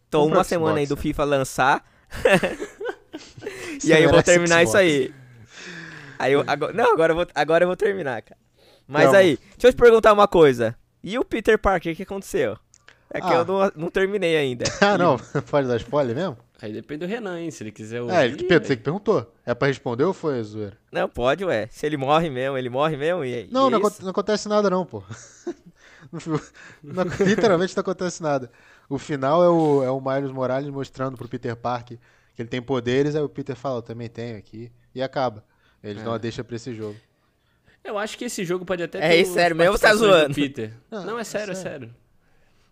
[0.10, 0.98] tô Compra uma Xbox, semana aí do?
[0.98, 1.86] FIFA lançar.
[3.84, 4.84] E aí eu vou terminar isso Xbox.
[4.86, 5.14] aí.
[6.20, 6.44] Aí eu.
[6.48, 8.40] Agora, não, agora eu, vou, agora eu vou terminar, cara.
[8.88, 9.16] Mas Não.
[9.20, 10.76] aí, deixa eu te perguntar uma coisa.
[11.04, 12.58] E o Peter Parker, o que aconteceu?
[13.10, 13.36] É que Ah.
[13.38, 14.66] eu não, não terminei ainda.
[14.82, 15.18] Ah, não.
[15.50, 16.38] Pode dar spoiler mesmo?
[16.66, 17.52] Aí depende do Renan, hein?
[17.52, 18.14] Se ele quiser ouvir.
[18.16, 19.32] É, ele que, per- você que perguntou.
[19.46, 20.78] É pra responder ou foi zoeira?
[20.92, 21.68] Não, pode, ué.
[21.70, 23.24] Se ele morre mesmo, ele morre mesmo.
[23.24, 23.88] E, Não, e não, é isso?
[23.88, 25.04] aconte- não acontece nada não, pô.
[26.84, 28.50] Não- literalmente não acontece nada.
[28.90, 31.98] O final é o, é o Miles Morales mostrando pro Peter Parker
[32.36, 35.44] que ele tem poderes, aí o Peter fala, eu também tenho aqui, e acaba.
[35.84, 36.10] Eles É.
[36.10, 36.96] a deixa pra esse jogo.
[37.84, 40.34] Eu acho que esse jogo pode até É, ter isso, sério mesmo tá zoando?
[40.36, 40.74] Peter.
[40.92, 41.88] Não, Não, é é sério, é sério.
[41.88, 41.96] sério.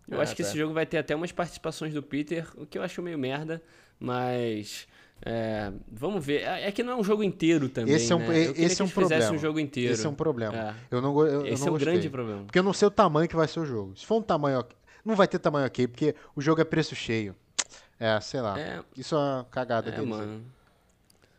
[0.10, 0.50] Eu Ah, acho que tá.
[0.50, 3.62] esse jogo vai ter até umas participações do Peter, o que eu acho meio merda,
[4.04, 4.86] mas
[5.26, 6.42] é, vamos ver.
[6.42, 8.48] É é que não é um jogo inteiro também, Esse é um- né?
[8.48, 9.32] Eu esse que é um problema.
[9.32, 9.94] um jogo inteiro.
[9.94, 10.56] Esse é um problema.
[10.56, 10.76] É.
[10.92, 11.94] Eu não, eu, eu Esse não é o gostei.
[11.94, 12.44] grande problema.
[12.44, 13.96] Porque eu não sei o tamanho que vai ser o jogo.
[13.96, 16.94] Se for um tamanho ok, não vai ter tamanho ok, porque o jogo é preço
[16.96, 17.34] cheio.
[18.00, 18.60] É, sei lá.
[18.60, 20.08] É, Isso é uma cagada é deles.
[20.10, 20.42] mano.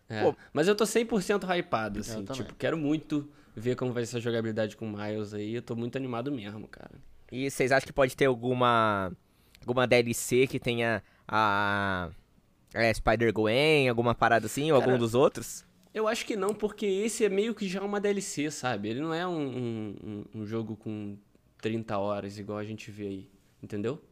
[0.09, 0.23] É.
[0.23, 0.35] Pô.
[0.53, 2.25] Mas eu tô 100% hypado, assim.
[2.25, 5.55] Tipo, quero muito ver como vai ser a jogabilidade com o Miles aí.
[5.55, 6.93] Eu tô muito animado mesmo, cara.
[7.31, 9.13] E vocês acham que pode ter alguma
[9.61, 12.11] alguma DLC que tenha a
[12.75, 15.65] é, Spider-Gwen, alguma parada assim, ou Cara, algum dos outros?
[15.95, 18.89] Eu acho que não, porque esse é meio que já uma DLC, sabe?
[18.89, 21.17] Ele não é um, um, um- jogo com
[21.63, 23.31] 30 horas, igual a gente vê aí.
[23.63, 24.03] Entendeu?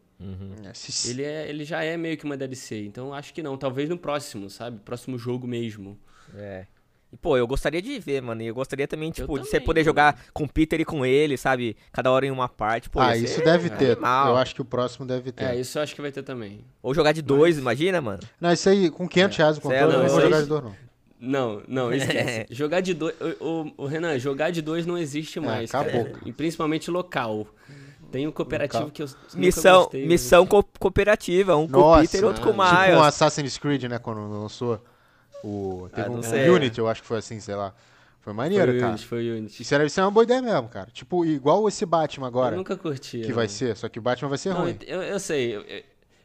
[0.64, 3.42] É, se- se- Ele, é, ele já é meio que uma DLC, então acho que
[3.42, 3.58] não.
[3.58, 4.78] Talvez no próximo, sabe?
[4.84, 5.98] Próximo jogo mesmo.
[6.34, 6.66] É.
[7.12, 8.40] E, pô, eu gostaria de ver, mano.
[8.42, 9.84] E eu gostaria também, tipo, de você poder mano.
[9.90, 11.76] jogar com o Peter e com ele, sabe?
[11.92, 12.88] Cada hora em uma parte.
[12.88, 13.92] Pô, ah, isso deve ter.
[13.92, 14.28] animal.
[14.30, 15.44] Eu acho que o próximo deve ter.
[15.44, 16.64] É, isso eu acho que vai ter também.
[16.82, 18.20] Ou jogar de dois, imagina, mano.
[18.40, 20.20] Não, isso aí, com 500 reais o é eu não vou louco.
[20.22, 20.74] jogar de dor, não.
[21.24, 22.46] Não, não, esquece.
[22.50, 23.14] jogar de dois.
[23.38, 25.72] O, o- o Renan, jogar de dois não existe mais.
[25.72, 26.04] É, acabou.
[26.06, 26.18] cara.
[26.26, 27.46] E principalmente local.
[28.10, 28.92] Tem um cooperativo Local.
[28.94, 32.42] que eu nunca Missão, gostei, missão co- cooperativa, um com o Nossa, Peter e outro
[32.42, 33.02] com o ah, Tipo um.
[33.04, 34.78] Assassin's Creed, né, quando lançou
[35.44, 35.88] o...
[35.94, 36.48] Teve Ah, um sei.
[36.50, 37.74] Unity, eu acho que foi assim, sei lá.
[38.20, 38.92] Foi maneiro, foi cara.
[38.92, 39.62] Unity, foi Unity.
[39.62, 40.90] Isso, era, isso é uma boa ideia mesmo, cara.
[40.92, 42.54] Tipo, igual esse Batman agora.
[42.54, 43.20] Eu nunca curti.
[43.22, 44.78] Que vai ser, só que o Batman vai ser Não, ruim.
[44.86, 45.56] eu, eu sei.
[45.56, 45.64] Eu,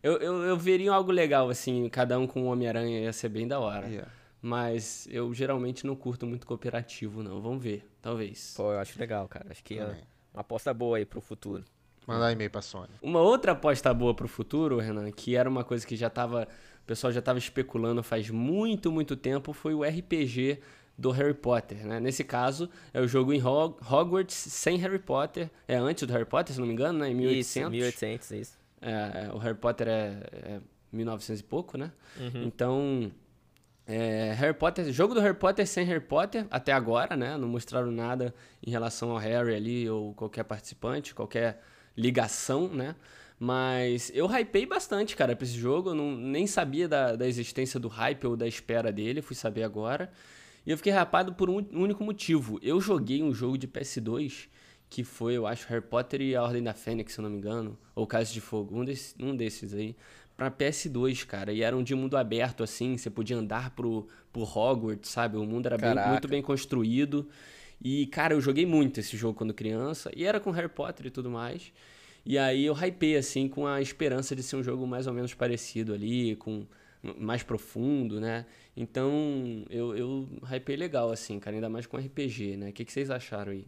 [0.04, 3.48] eu, eu, eu veria algo legal, assim, cada um com o Homem-Aranha ia ser bem
[3.48, 3.88] da hora.
[3.88, 4.12] Yeah.
[4.40, 7.42] Mas eu geralmente não curto muito cooperativo, não.
[7.42, 8.54] Vamos ver, talvez.
[8.56, 9.48] Pô, eu acho legal, cara.
[9.50, 9.84] Acho que é
[10.32, 11.64] uma aposta boa aí pro futuro.
[12.06, 12.88] Mandar e-mail pra Sony.
[13.02, 16.48] Uma outra aposta boa pro futuro, Renan, que era uma coisa que já tava.
[16.88, 20.60] O pessoal já tava especulando faz muito, muito tempo, foi o RPG
[20.98, 22.00] do Harry Potter, né?
[22.00, 25.52] Nesse caso, é o jogo em Hog- Hogwarts sem Harry Potter.
[25.68, 27.10] É antes do Harry Potter, se não me engano, né?
[27.10, 27.58] Em 1800.
[27.58, 28.58] Isso, 1800, isso.
[28.82, 30.60] É, é, o Harry Potter é, é
[30.94, 31.92] 1900 e pouco, né?
[32.18, 32.44] Uhum.
[32.46, 33.12] Então,
[33.86, 37.36] é, Harry Potter, jogo do Harry Potter sem Harry Potter até agora, né?
[37.36, 38.34] Não mostraram nada
[38.66, 41.62] em relação ao Harry ali ou qualquer participante, qualquer
[41.98, 42.96] ligação, né?
[43.40, 45.90] Mas eu hypei bastante, cara, pra esse jogo.
[45.92, 49.64] Eu não, nem sabia da, da existência do hype ou da espera dele, fui saber
[49.64, 50.12] agora.
[50.66, 52.60] E eu fiquei rapado por um único motivo.
[52.62, 54.48] Eu joguei um jogo de PS2
[54.90, 57.38] que foi, eu acho, Harry Potter e a Ordem da Fênix, se eu não me
[57.38, 59.94] engano, ou Casa de Fogo, um, desse, um desses aí,
[60.38, 61.52] pra PS2, cara.
[61.52, 65.36] E era um de mundo aberto, assim, você podia andar pro, pro Hogwarts, sabe?
[65.38, 67.28] O mundo era bem- muito bem construído.
[67.82, 71.10] E, cara, eu joguei muito esse jogo quando criança, e era com Harry Potter e
[71.12, 71.72] tudo mais.
[72.26, 75.34] E aí eu hypei, assim, com a esperança de ser um jogo mais ou menos
[75.34, 76.66] parecido ali, com
[77.18, 78.46] mais profundo, né?
[78.76, 82.70] Então, eu, eu hypei legal, assim, cara, ainda mais com RPG, né?
[82.70, 83.66] O que, que vocês acharam aí?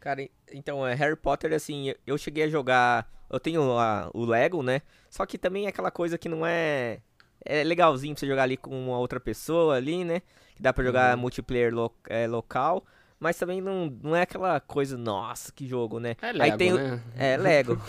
[0.00, 3.10] Cara, en- então, é, Harry Potter, assim, eu cheguei a jogar.
[3.30, 4.82] Eu tenho a- o Lego, né?
[5.10, 7.00] Só que também é aquela coisa que não é.
[7.44, 10.20] É legalzinho pra você jogar ali com uma outra pessoa ali, né?
[10.54, 12.84] Que dá pra jogar multiplayer lo- é, local.
[13.24, 16.14] Mas também não, não é aquela coisa, nossa, que jogo, né?
[16.20, 17.00] É Aí Lego, tem o- né?
[17.16, 17.80] É, Lego.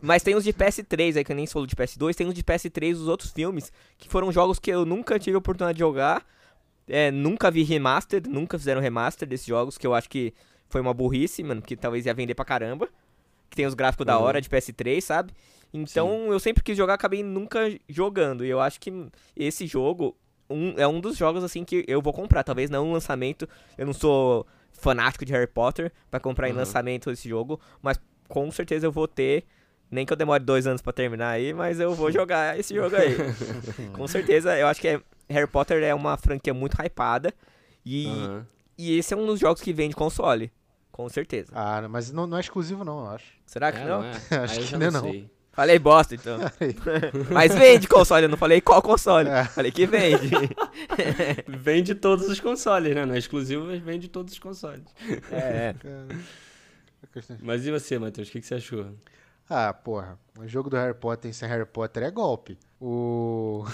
[0.00, 2.14] Mas tem os de PS3 aí, que eu nem sou de PS2.
[2.16, 5.38] Tem os de PS3 dos outros filmes, que foram jogos que eu nunca tive a
[5.38, 6.24] oportunidade de jogar.
[6.88, 10.32] É, nunca vi remaster, nunca fizeram remaster desses jogos, que eu acho que
[10.70, 12.88] foi uma burrice, mano, porque talvez ia vender pra caramba.
[13.50, 14.24] Que tem os gráficos da Uhum.
[14.24, 15.32] hora de PS3, sabe?
[15.74, 18.44] Então eu sempre quis jogar, acabei nunca jogando.
[18.44, 18.90] E eu acho que
[19.36, 20.16] esse jogo
[20.50, 22.42] um- é um dos jogos assim que eu vou comprar.
[22.44, 23.48] Talvez não um lançamento.
[23.76, 26.58] Eu não sou fanático de Harry Potter pra comprar em Uhum.
[26.58, 29.44] lançamento esse jogo, mas com certeza eu vou ter.
[29.90, 32.94] Nem que eu demore dois anos pra terminar aí, mas eu vou jogar esse jogo
[32.94, 33.16] aí.
[33.94, 37.32] com certeza, eu acho que é- Harry Potter é uma franquia muito hypada.
[37.84, 38.46] E, Aham.
[38.76, 40.52] e esse é um dos jogos que vende console.
[40.92, 41.52] Com certeza.
[41.54, 43.32] Ah, mas não, não é exclusivo, não, eu acho.
[43.46, 44.02] Será que É, não?
[44.04, 44.10] é?
[44.44, 45.10] Acho Aí eu que já não não não.
[45.10, 45.30] sei.
[45.58, 46.38] Falei bosta, então.
[47.34, 49.28] Mas vende console, eu não falei qual console.
[49.28, 49.42] É.
[49.42, 50.30] Falei que vende.
[51.48, 53.04] Vende todos os consoles, né?
[53.04, 54.84] Não é exclusivo, mas vende todos os consoles.
[55.32, 55.74] É,
[57.42, 58.28] Mas e você, Matheus?
[58.28, 58.86] O que, que você achou?
[59.50, 60.16] Ah, porra.
[60.38, 62.56] O jogo do Harry Potter sem Harry Potter é golpe.
[62.80, 63.64] O.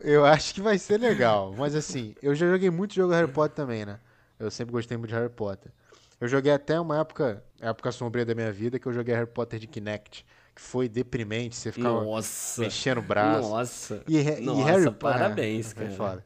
[0.00, 1.52] eu acho que vai ser legal.
[1.58, 3.98] Mas assim, eu já joguei muito jogo do Harry Potter também, né?
[4.38, 5.72] Eu sempre gostei muito de Harry Potter.
[6.20, 9.58] Eu joguei até uma época, época sombria da minha vida, que eu joguei Harry Potter
[9.58, 10.24] de Kinect.
[10.54, 12.60] Que foi deprimente, você ficava Nossa!
[12.60, 13.48] mexendo o braço.
[13.48, 14.04] Nossa!
[14.06, 15.96] E, e Nossa, Harry parabéns, Potter.
[15.96, 15.96] cara.
[15.96, 16.24] foda.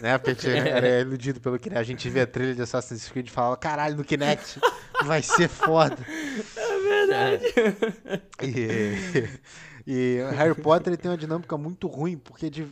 [0.00, 0.18] né?
[0.18, 1.78] Porque a gente era iludido pelo Kinect.
[1.80, 4.58] A gente via a trilha de Assassin's Creed e falava: caralho, no Kinect
[5.04, 5.96] vai ser foda.
[8.42, 9.28] E,
[9.86, 12.66] e Harry Potter ele tem uma dinâmica muito ruim, porque de-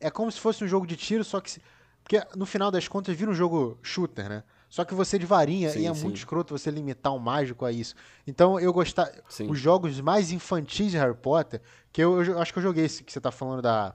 [0.00, 1.50] é como se fosse um jogo de tiro, só que.
[1.50, 1.62] se-
[2.02, 4.42] Porque no final das contas vira um jogo shooter, né?
[4.68, 6.02] Só que você de varinha Sim, e é sim.
[6.02, 7.94] muito escroto você limitar o mágico a isso.
[8.26, 9.10] Então eu gostar.
[9.28, 9.50] Sim.
[9.50, 13.02] Os jogos mais infantis de Harry Potter, que eu, eu acho que eu joguei esse
[13.02, 13.94] que você tá falando da.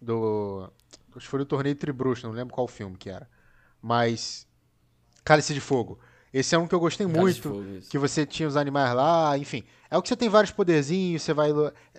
[0.00, 0.68] Do.
[1.14, 3.28] Acho que foi do torneio Tribruxo, não lembro qual filme que era.
[3.80, 4.46] Mas.
[5.24, 6.00] Cálice de Fogo.
[6.32, 7.48] Esse é um que eu gostei Cálice muito.
[7.50, 7.80] Fogo.
[7.88, 9.62] Que você tinha os animais lá, enfim.
[9.88, 11.50] É o que você tem vários poderzinhos, você vai.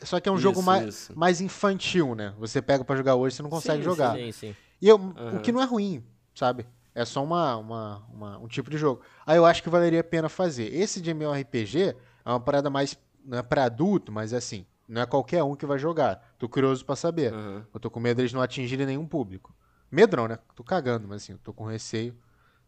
[0.01, 1.17] Só que é um jogo Isso, mais, isso.
[1.17, 2.33] mais infantil, né?
[2.39, 4.17] Você pega pra jogar hoje, você não consegue Sim, jogar.
[4.17, 4.55] sim, sim.
[4.81, 5.37] E eu, Aham.
[5.37, 6.03] o que não é ruim,
[6.35, 6.65] sabe?
[6.95, 9.01] É só uma, uma, uma- um tipo de jogo.
[9.25, 10.73] Aí eu acho que valeria a pena fazer.
[10.73, 12.97] Esse de MMORPG é uma parada mais.
[13.25, 14.65] Não é pra adulto, mas assim.
[14.87, 16.35] Não é qualquer um que vai jogar.
[16.37, 17.33] Tô curioso pra saber.
[17.33, 17.65] Aham.
[17.73, 19.55] Eu tô com medo deles não atingirem nenhum público.
[19.89, 20.37] Medo não, né?
[20.55, 22.15] Tô cagando, mas assim, eu tô com receio.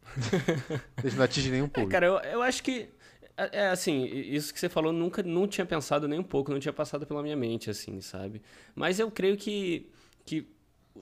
[1.03, 1.91] Eles não atingem nenhum É, público.
[1.91, 2.89] cara, eu, eu acho que.
[3.37, 6.59] É é, assim, isso que você falou, nunca não tinha pensado nem um pouco, não
[6.59, 8.41] tinha passado pela minha mente, assim, sabe?
[8.73, 9.91] Mas eu creio que.
[10.25, 10.47] que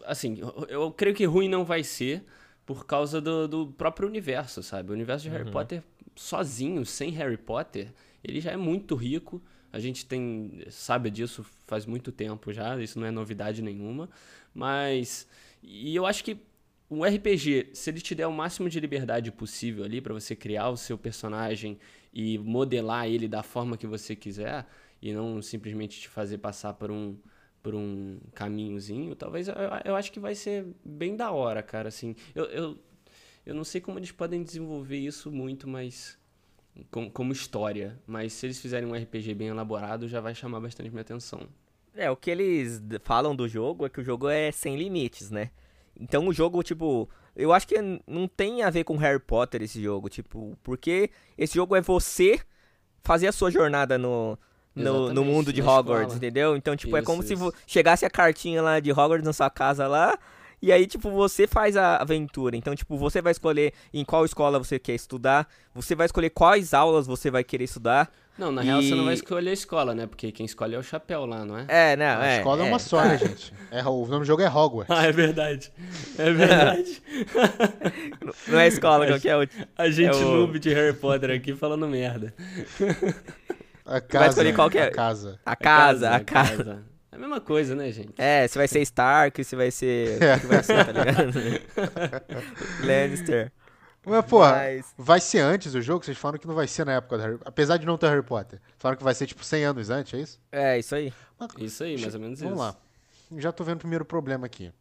[0.06, 2.26] assim, eu creio que ruim não vai ser
[2.66, 4.92] por causa do, do próprio universo, sabe?
[4.92, 5.84] O universo de Harry Potter
[6.16, 7.92] sozinho, sem Harry Potter,
[8.24, 9.42] ele já é muito rico.
[9.72, 14.10] A gente tem sabe disso faz muito tempo já, isso não é novidade nenhuma.
[14.54, 15.28] Mas.
[15.62, 16.38] E eu acho que
[16.90, 20.70] o RPG, se ele te der o máximo de liberdade possível ali pra você criar
[20.70, 21.80] o seu personagem
[22.14, 24.68] e modelar ele da forma que você quiser
[25.02, 27.18] e não simplesmente te fazer passar por um
[27.64, 31.88] por um caminhozinho, talvez eu, eu acho que vai ser bem da hora, cara.
[31.88, 32.78] Assim, eu, eu,
[33.46, 36.20] eu não sei como eles podem desenvolver isso muito, mas
[36.92, 37.98] com, como história.
[38.06, 41.48] Mas se eles fizerem um RPG bem elaborado, já vai chamar bastante minha atenção.
[41.96, 45.50] É, o que eles falam do jogo é que o jogo é sem limites, né?
[45.98, 49.82] Então o jogo, tipo, eu acho que não tem a ver com Harry Potter esse
[49.82, 52.42] jogo, tipo, porque esse jogo é você
[53.04, 54.38] fazer a sua jornada no,
[54.76, 56.16] no, no mundo de Hogwarts, escola.
[56.16, 56.56] entendeu?
[56.56, 57.44] Então, tipo, é Isso, como se isso.
[57.44, 60.18] vo- chegasse a cartinha lá de Hogwarts na sua casa lá,
[60.62, 62.56] e aí, tipo, você faz a aventura.
[62.56, 66.74] Então, tipo, você vai escolher em qual escola você quer estudar, você vai escolher quais
[66.74, 68.10] aulas você vai querer estudar.
[68.36, 70.08] Não, na real você não vai E- escolher a escola, né?
[70.08, 71.66] Porque quem escolhe é o chapéu lá, não é?
[71.68, 72.38] É, não, A é.
[72.38, 73.54] escola é, uma só, né, gente?
[73.70, 74.90] É, o nome do jogo é Hogwarts.
[74.90, 75.72] Ah, é verdade.
[76.18, 77.02] É verdade.
[78.48, 79.48] Não é escola, que é o...
[79.78, 82.34] A gente É o- noob de Harry Potter aqui falando merda.
[83.86, 84.28] A vai casa.
[84.30, 84.84] escolher qual que é?
[84.88, 85.40] A casa.
[85.46, 86.84] A casa, a casa.
[87.12, 88.14] É a mesma coisa, né, gente?
[88.18, 90.18] É, se vai ser Stark, se vai ser.
[90.38, 91.34] O que vai ser, tá ligado?
[92.86, 93.52] Lannister.
[94.06, 96.04] Mas, porra, Mas- vai ser antes o jogo?
[96.04, 98.24] Vocês falaram que não vai ser na época do Harry Apesar de não ter Harry
[98.24, 98.60] Potter.
[98.78, 100.40] Falaram que vai ser, tipo, 100 anos antes, é isso?
[100.52, 101.14] É, isso aí.
[101.58, 102.64] Isso aí, mais ou menos Vamos isso.
[102.68, 102.76] lá.
[103.40, 104.72] Já tô vendo o primeiro problema aqui.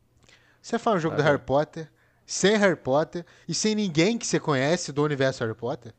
[0.60, 1.30] Você faz um jogo Vai do ver.
[1.30, 1.88] Harry Potter,
[2.26, 5.92] sem Harry Potter e sem ninguém que você conhece do universo Harry Potter?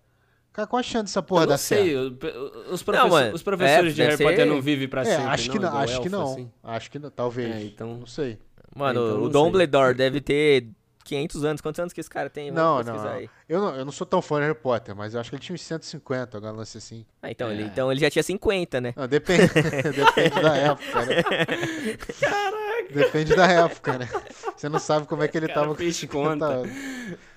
[0.53, 3.91] Cara, qual a chance dessa porra eu não dar sei, os, professor- mano, os professores
[3.91, 5.83] é, de Harry deve Potter ser- não vivem pra É, sempre, acho que não, igual
[5.83, 6.31] acho que elfo, não.
[6.31, 6.51] assim?
[6.63, 7.55] Acho que não, talvez.
[7.55, 8.37] É, então- Não sei.
[8.75, 9.29] Mano, então não o.
[9.29, 10.67] Dumbledore deve ter
[11.05, 11.59] 500 anos.
[11.61, 12.51] Quantos anos que esse cara tem?
[12.51, 13.17] Vamos Não, não, pesquisar não.
[13.17, 13.29] aí.
[13.49, 13.75] Eu não.
[13.75, 15.61] Eu não sou tão fã de Harry Potter, mas eu acho que ele tinha uns
[15.61, 17.05] 150, agora lance assim.
[17.21, 17.53] Ah, então, É.
[17.53, 18.93] ele, então ele já tinha 50, né?
[18.95, 19.41] Não, depende,
[19.91, 21.23] depende da época, né?
[22.19, 22.93] Caraca!
[22.93, 24.09] Depende da época, né?
[24.55, 25.75] Você não sabe como é que ele Cara, tava.
[25.75, 26.61] fez conta.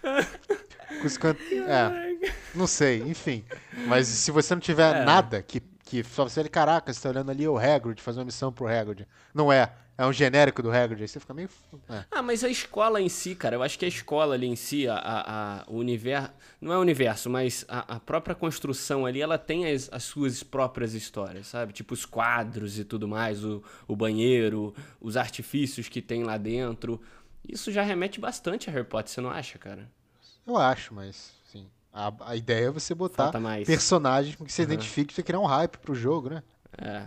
[1.00, 1.36] Com os cant...
[1.52, 3.44] É, não sei, enfim.
[3.86, 5.04] Mas se você não tiver É.
[5.04, 8.52] nada que, que só você, caraca, você tá olhando ali o Hagrid, fazer uma missão
[8.52, 9.06] pro Hagrid.
[9.34, 11.48] Não é, é um genérico do Hagrid, aí você fica meio...
[11.88, 12.04] É.
[12.10, 14.88] Ah, mas a escola em si, cara, eu acho que a escola ali em si,
[14.88, 16.30] a, a, a- o universo.
[16.60, 20.42] Não é o universo, mas a, a própria construção ali, ela tem as, as suas
[20.42, 21.72] próprias histórias, sabe?
[21.74, 27.00] Tipo os quadros e tudo mais, o, o banheiro, os artifícios que tem lá dentro.
[27.46, 29.88] Isso já remete bastante a Harry Potter, você não acha, cara?
[30.46, 31.66] Eu acho, mas, sim.
[31.92, 33.32] A, a ideia é você botar
[33.64, 36.42] personagens com que você identifique, você criar um hype pro jogo, né?
[36.78, 37.06] É.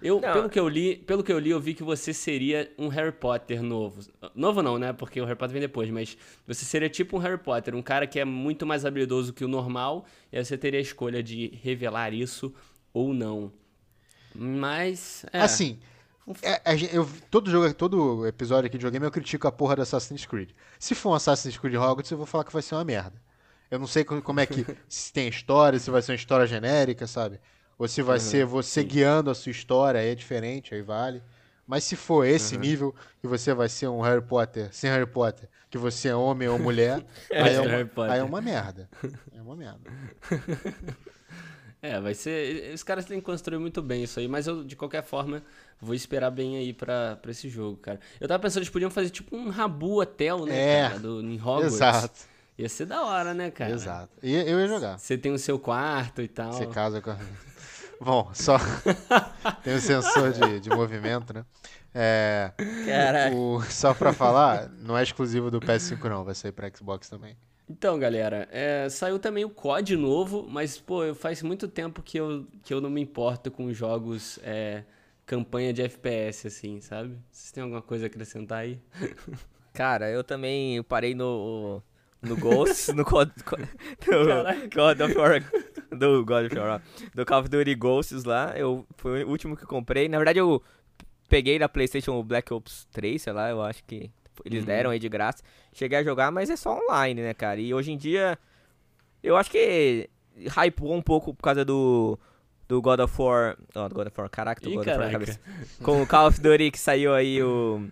[0.00, 0.32] Eu, Não.
[0.32, 3.10] pelo que eu li, pelo que eu li, eu vi que você seria um Harry
[3.10, 4.00] Potter novo.
[4.34, 4.92] Novo não, né?
[4.92, 8.06] Porque o Harry Potter vem depois, mas você seria tipo um Harry Potter, um cara
[8.06, 11.58] que é muito mais habilidoso que o normal, e aí você teria a escolha de
[11.60, 12.54] revelar isso
[12.92, 13.52] ou não.
[14.32, 15.40] Mas, é.
[15.40, 15.80] Assim,
[16.42, 16.60] é,
[16.92, 20.50] eu, todo, jogo, todo episódio aqui de videogame eu critico a porra do Assassin's Creed.
[20.78, 23.20] Se for um Assassin's Creed Hogwarts, eu vou falar que vai ser uma merda.
[23.70, 24.64] Eu não sei co- como é que.
[24.88, 27.40] se tem história, se vai ser uma história genérica, sabe?
[27.78, 31.22] Ou se vai ser você guiando a sua história, aí é diferente, aí vale.
[31.66, 35.48] Mas se for esse nível, que você vai ser um Harry Potter, sem Harry Potter,
[35.70, 38.88] que você é homem ou mulher, aí, é uma, aí é uma merda.
[39.32, 39.90] É uma merda.
[41.86, 42.72] É, vai ser.
[42.72, 45.42] Os caras têm que construir muito bem isso aí, mas eu, de qualquer forma,
[45.78, 48.00] vou esperar bem aí pra, pra esse jogo, cara.
[48.18, 50.98] Eu tava pensando, eles podiam fazer tipo um Rabu Hotel, né, É, cara?
[51.00, 51.74] Do, em Hogwarts.
[51.74, 52.20] Exato,
[52.56, 53.70] Ia ser da hora, né, cara?
[53.70, 54.08] exato.
[54.22, 54.98] E eu ia jogar.
[54.98, 56.54] Você tem o seu quarto e tal.
[56.54, 57.18] Você casa com a...
[58.00, 58.56] Bom, só
[59.62, 61.44] tem o sensor de, de movimento, né?
[61.94, 62.50] É,
[62.86, 63.36] Caraca.
[63.36, 67.36] o- só pra falar, não é exclusivo do PS5 não, vai sair pra Xbox também.
[67.68, 72.18] Então, galera, é, saiu também o COD novo, mas, pô, eu- faz muito tempo que
[72.18, 74.84] eu, que eu não me importo com jogos é,
[75.24, 77.16] campanha de FPS, assim, sabe?
[77.30, 78.78] Vocês têm alguma coisa a acrescentar aí?
[79.72, 81.82] Cara, eu também parei no.
[82.22, 83.34] No Ghosts, no Caraca.
[84.00, 85.42] do God of War.
[85.90, 86.82] Do God of War,
[87.14, 88.54] do Call of Duty Ghosts lá.
[88.56, 90.08] Eu, foi o último que eu comprei.
[90.08, 90.62] Na verdade, eu
[91.28, 94.10] peguei na PlayStation o Black Ops 3, sei lá, eu acho que
[94.44, 94.66] eles Uhum.
[94.66, 95.42] deram aí de graça.
[95.72, 97.60] Cheguei a jogar, mas é só online, né, cara?
[97.60, 98.38] E hoje em dia,
[99.22, 102.18] eu acho que hypou um pouco por causa do.
[102.66, 103.58] Do God of War.
[103.74, 105.26] Ó, do God of War, caraca, do Ih, God of War na caraca.
[105.26, 105.40] cabeça.
[105.82, 107.86] Com o Call of Duty que saiu aí o.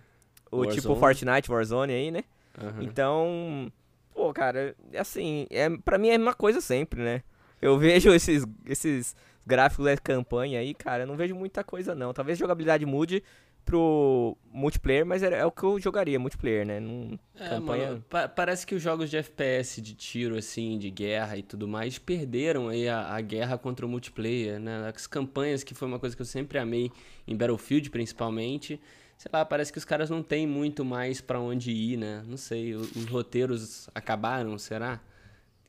[0.51, 0.99] O tipo Warzone.
[0.99, 2.23] Fortnite, Warzone aí, né?
[2.59, 2.83] Aham.
[2.83, 3.71] Então,
[4.13, 7.23] pô, cara, é assim, é, pra mim é a mesma coisa sempre, né?
[7.61, 12.13] Eu vejo esses, esses gráficos da campanha aí, cara, eu não vejo muita coisa não.
[12.13, 13.23] Talvez a jogabilidade mude
[13.65, 16.79] pro multiplayer, mas é, é o que eu jogaria, multiplayer, né?
[16.79, 17.87] Não, É, campanha...
[17.89, 21.67] mano, pa- parece que os jogos de FPS, de tiro, assim, de guerra e tudo
[21.67, 24.91] mais, perderam aí a, a guerra contra o multiplayer, né?
[24.93, 26.91] As campanhas, que foi uma coisa que eu sempre amei,
[27.27, 28.79] em Battlefield principalmente,
[29.17, 32.23] sei lá, parece que os caras não têm muito mais pra onde ir, né?
[32.27, 34.99] Não sei, o- os roteiros acabaram, será?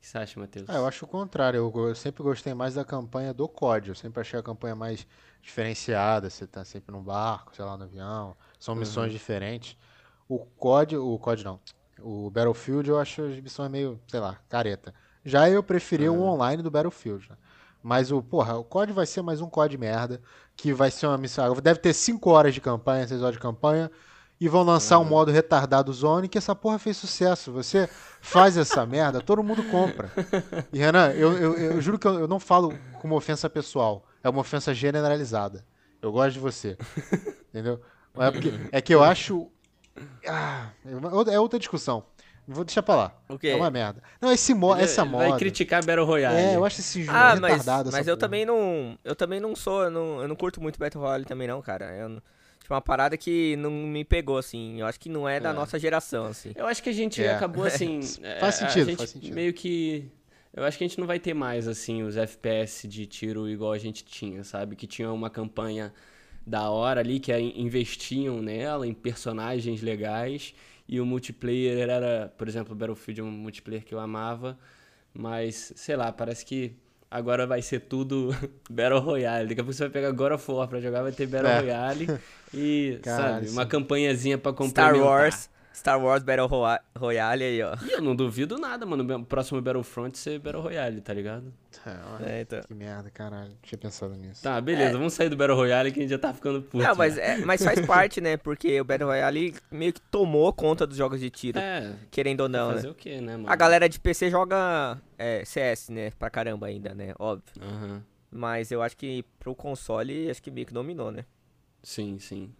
[0.01, 0.69] que você acha, Matheus?
[0.69, 1.57] Ah, eu acho o contrário.
[1.57, 3.89] Eu, eu sempre gostei mais da campanha do COD.
[3.89, 5.07] Eu sempre achei a campanha mais
[5.45, 6.31] diferenciada.
[6.31, 8.35] Você tá sempre num barco, sei lá, no avião.
[8.59, 9.77] São missões diferentes.
[10.29, 11.61] O COD, o COD não.
[12.01, 14.93] O Battlefield eu acho as missões meio, sei lá, careta.
[15.25, 17.29] Já eu preferi o online do Battlefield.
[17.31, 17.37] né?
[17.83, 20.21] Mas o, porra, o COD vai ser mais um COD merda.
[20.57, 21.55] Que vai ser uma missão.
[21.57, 23.91] Deve ter 5 horas de campanha, 6 horas de campanha.
[24.41, 27.53] E vão lançar um modo retardado Zone, que essa porra fez sucesso.
[27.53, 27.89] Você
[28.21, 30.11] faz essa merda, todo mundo compra.
[30.73, 34.05] E Renan, eu, eu, eu juro que eu, eu não falo como ofensa pessoal.
[34.25, 35.65] É uma ofensa generalizada.
[36.03, 36.77] Eu gosto de você.
[37.51, 37.81] Entendeu?
[38.19, 39.49] É, porque- é que eu acho.
[40.27, 40.71] Ah,
[41.31, 42.05] é outra discussão.
[42.47, 43.23] Vou deixar pra lá.
[43.29, 43.49] O quê?
[43.49, 44.03] É uma merda.
[44.21, 45.31] Não, esse mo Ele essa moda.
[45.31, 46.37] Vai criticar Battle Royale.
[46.37, 47.91] É, eu acho esse jogo Ah, mas, retardado.
[47.91, 48.21] mas essa eu porra.
[48.27, 48.99] também não.
[49.03, 49.85] Eu também não sou.
[49.85, 51.95] Eu não, eu não curto muito Battle Royale também, não, cara.
[51.97, 52.23] Eu, não-
[52.61, 54.79] tipo, uma parada que não me pegou, assim.
[54.81, 55.53] Eu acho que não é da É.
[55.55, 56.53] nossa geração, assim.
[56.55, 57.35] Eu acho que a gente É.
[57.35, 58.01] acabou assim.
[58.23, 59.35] é, Faz a sentido, gente faz sentido.
[59.35, 60.11] Meio que.
[60.57, 63.73] Eu acho que a gente não vai ter mais, assim, os FPS de tiro igual
[63.73, 64.77] a gente tinha, sabe?
[64.77, 65.93] Que tinha uma campanha
[66.47, 70.55] da hora ali, que investiam nela, em personagens legais.
[70.87, 74.57] E o multiplayer era, por exemplo, Battlefield é um multiplayer que eu amava.
[75.13, 76.77] Mas, sei lá, parece que
[77.11, 78.31] agora vai ser tudo
[78.71, 79.49] Battle Royale.
[79.49, 81.59] Daqui a pouco você vai pegar God of War pra jogar, vai ter Battle É.
[81.61, 82.07] Royale.
[82.53, 84.57] E, Caralho, sabe, uma campanhazinha pra Star
[84.93, 84.95] complementar.
[85.05, 85.51] Wars.
[85.75, 87.75] Star Wars Battle Roya- Royale aí, ó.
[87.85, 89.17] E eu não duvido nada, mano.
[89.17, 91.53] O próximo Battlefront ser Battle Royale, tá ligado?
[91.85, 92.61] É, olha, É, então.
[92.63, 93.51] Que merda, caralho.
[93.51, 94.41] Não tinha pensado nisso.
[94.43, 96.79] Tá, beleza, vamos sair do Battle Royale que a gente já tá ficando puto.
[96.85, 97.23] Não, mas, já.
[97.23, 98.37] é, mas faz parte, né?
[98.37, 102.49] Porque o Battle Royale meio que tomou conta dos jogos de tiro, É, querendo ou
[102.49, 102.93] não, fazer né?
[102.93, 103.51] o quê, né, mano?
[103.51, 106.13] A galera de PC joga é, CS, né?
[106.19, 107.15] Pra caramba ainda, né?
[107.19, 107.53] Óbvio.
[107.61, 111.25] Aham, Mas eu acho que pro console, acho que meio que dominou, né?
[111.83, 112.51] sim, sim.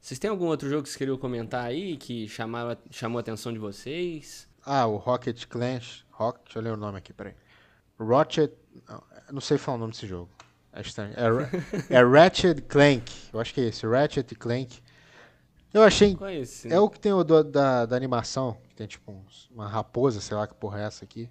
[0.00, 3.52] Vocês têm algum outro jogo que vocês queriam comentar aí que chamava, chamou a atenção
[3.52, 4.48] de vocês?
[4.64, 6.04] Ah, o Rocket Clash.
[6.10, 7.34] Rock, deixa eu ler o nome aqui, peraí.
[7.98, 8.52] Ratchet.
[9.32, 10.30] Não, sei falar o nome desse jogo.
[10.72, 11.14] É estranho.
[11.16, 11.26] É,
[11.98, 13.12] é Ratchet Clank.
[13.32, 13.86] Eu acho que é esse.
[13.86, 14.80] Ratchet Clank.
[15.72, 16.14] Eu achei.
[16.14, 16.42] Qual é?
[16.70, 18.56] É o que tem o do- da, da animação.
[18.68, 21.28] Que tem tipo uns- uma raposa, sei lá que porra é essa aqui.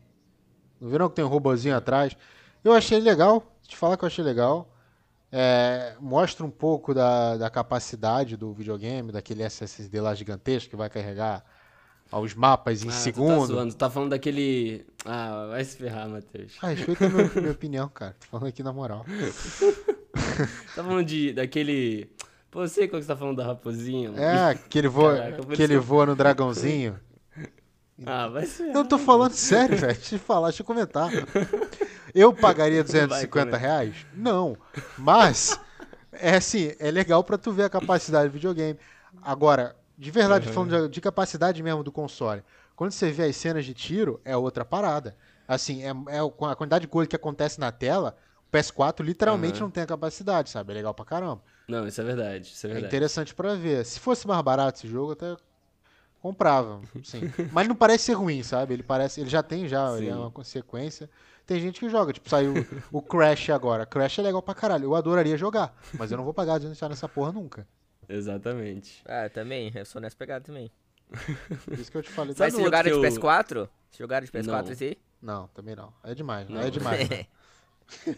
[0.80, 2.16] Não viram que tem um robozinho atrás?
[2.64, 3.44] Eu achei legal.
[3.64, 4.70] Te falar que eu achei legal.
[5.32, 10.90] É, mostra um pouco da, da capacidade do videogame, daquele SSD lá gigantesco que vai
[10.90, 11.44] carregar
[12.12, 13.46] aos mapas em ah, Tu tá segundo.
[13.48, 14.86] zoando, tu tá falando daquele...
[15.04, 16.54] Ah, vai se ferrar, Matheus.
[16.62, 18.16] Ah, respeita a minha, minha opinião, cara.
[18.20, 19.06] Tô falando aqui na moral.
[20.76, 22.10] Tá falando de, daquele...
[22.50, 24.12] Pô, eu sei qual que você tá falando da raposinha.
[24.12, 24.24] mano.
[24.24, 26.98] É, que ele voa, Caraca, que ele voa no dragãozinho.
[28.06, 28.76] Ah, vai se ferrar.
[28.76, 29.94] Eu tô falando sério, velho.
[29.94, 31.10] Deixa eu falar, deixa eu comentar.
[32.16, 33.60] Eu pagaria 250 comentar.
[33.60, 34.06] reais?
[34.16, 34.58] Não.
[34.98, 35.60] Mas,
[36.14, 38.80] é assim, é legal pra tu ver a capacidade do videogame.
[39.22, 42.42] Agora, de verdade, falando de, de capacidade mesmo do console,
[42.76, 45.16] quando você vê as cenas de tiro, é outra parada.
[45.48, 49.66] Assim, é, é a quantidade de coisa que acontece na tela, o PS4 literalmente Aham.
[49.66, 50.72] não tem a capacidade, sabe?
[50.72, 51.42] É legal pra caramba.
[51.68, 52.96] Não, isso é verdade, isso é É verdade.
[52.96, 53.86] interessante pra ver.
[53.86, 55.36] Se fosse mais barato esse jogo, até
[56.22, 57.30] comprava, sim.
[57.52, 58.74] Mas não parece ser ruim, sabe?
[58.74, 61.10] Ele parece, ele já tem já, ele é uma consequência.
[61.46, 62.54] Tem gente que joga, tipo, saiu
[62.92, 63.86] o Crash agora.
[63.86, 64.86] Crash é legal pra caralho.
[64.86, 67.68] Eu adoraria jogar, mas eu não vou pagar de estar nessa porra nunca.
[68.10, 69.02] Exatamente.
[69.06, 70.72] Ah, também, eu sou nessa pegada também.
[71.66, 72.34] Por isso que eu te falei.
[72.38, 73.54] Mas vocês jogaram de que eu- PS4?
[73.56, 74.72] Vocês jogaram de PS4 Não.
[74.72, 74.98] esse aí?
[75.22, 75.94] Não, também não.
[76.04, 76.62] É demais, Não.
[76.62, 77.08] é demais.
[77.10, 77.26] né?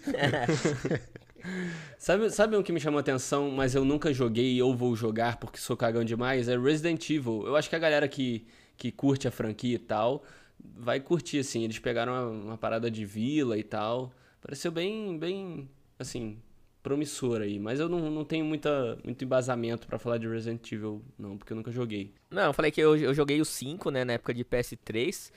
[1.98, 5.38] Sabe, sabe um que me chamou a atenção, mas eu nunca joguei ou vou jogar
[5.38, 6.48] porque sou cagão demais?
[6.50, 7.44] É Resident Evil.
[7.46, 10.24] Eu acho que a galera que, que curte a franquia e tal
[10.60, 11.64] vai curtir, assim.
[11.64, 14.12] Eles pegaram uma, uma parada de vila e tal.
[14.42, 16.40] Pareceu bem, bem, assim,
[16.84, 17.60] promissor aí.
[17.60, 21.54] Mas eu não, não tenho muita, muito embasamento pra falar de Resident Evil, não, porque
[21.54, 22.14] eu nunca joguei.
[22.30, 25.32] Não, eu falei que eu, eu joguei os 5, né, na época de PS3.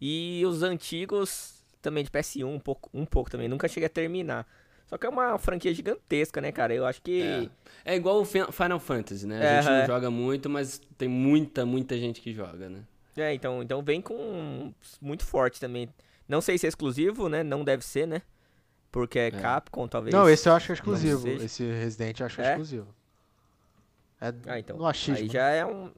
[0.00, 3.48] E os antigos também de PS1, um pouco, um pouco também.
[3.48, 4.46] Nunca cheguei a terminar.
[4.86, 6.74] Só que é uma franquia gigantesca, né, cara?
[6.74, 7.50] Eu acho que.
[7.84, 9.40] É, é igual o Fin- Final Fantasy, né?
[9.40, 9.86] A gente É, não é.
[9.86, 12.84] joga muito, mas tem muita, muita gente que joga, né?
[13.16, 15.88] É, então, então vem com muito forte também.
[16.28, 17.42] Não sei se é exclusivo, né?
[17.42, 18.22] Não deve ser, né?
[18.90, 20.14] Porque é, Capcom, talvez.
[20.14, 21.28] Não, esse eu acho que é exclusivo.
[21.28, 22.48] Esse Resident eu acho que é É?
[22.50, 22.86] exclusivo.
[24.20, 24.76] É Ah, então.
[24.76, 25.16] no achismo.
[25.24, 25.90] Aí já é um.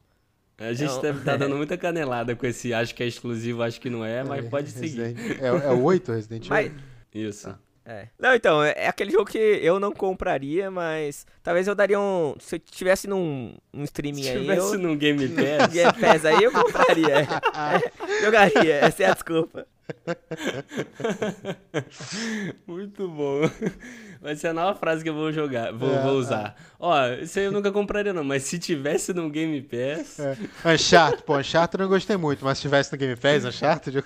[0.58, 1.02] A gente Não.
[1.02, 4.24] deve estar dando muita canelada com esse acho que é exclusivo, acho que não é,
[4.24, 5.00] mas pode seguir.
[5.14, 6.72] Resident- É, é o 8 Resident Evil?
[6.72, 6.72] Mas,
[7.14, 7.58] Isso.
[7.86, 8.08] É.
[8.18, 12.34] Não, então, é é aquele jogo que eu não compraria, mas talvez eu daria um.
[12.40, 14.40] Se eu tivesse num, num streaming Se aí.
[14.40, 17.20] tivesse eu, num Game Pass, Game Pass aí eu compraria.
[17.20, 17.26] É,
[18.24, 19.66] jogaria, essa é a desculpa.
[22.66, 23.42] Muito bom.
[24.20, 26.56] Vai ser a nova frase que eu vou jogar, vou, É, vou usar.
[26.80, 30.18] Ó, isso aí eu nunca compraria não, mas se tivesse no Game Pass...
[30.18, 30.36] É.
[30.74, 34.02] Uncharted, pô, Uncharted eu não gostei muito, mas se tivesse no Game Pass, Uncharted, eu,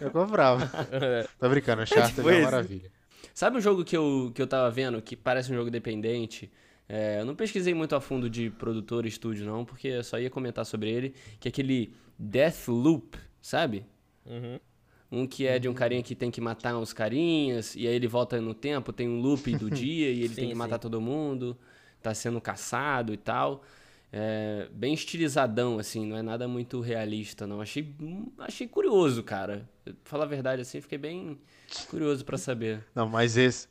[0.00, 0.70] eu comprava.
[1.40, 2.88] Tô brincando, Uncharted tipo é uma maravilha.
[3.34, 6.50] Sabe um jogo que eu, que eu tava vendo, que parece um jogo dependente?
[6.88, 10.20] É, eu não pesquisei muito a fundo de produtor e estúdio, não, porque eu só
[10.20, 13.84] ia comentar sobre ele, que é aquele Deathloop, sabe?
[14.24, 14.60] Uhum.
[15.10, 18.06] Um que é de um carinha que tem que matar uns carinhas, e aí ele
[18.06, 20.82] volta no tempo, tem um loop do dia, e ele tem Sim, que matar sim.
[20.82, 21.58] todo mundo,
[22.00, 23.64] tá sendo caçado e tal.
[24.16, 27.60] É, bem estilizadão, assim, não é nada muito realista, não.
[27.60, 27.92] Achei,
[28.38, 29.68] achei curioso, cara.
[30.04, 31.36] Falar a verdade, assim, fiquei bem
[31.90, 32.84] curioso pra saber.
[32.94, 33.66] Não, mas esse.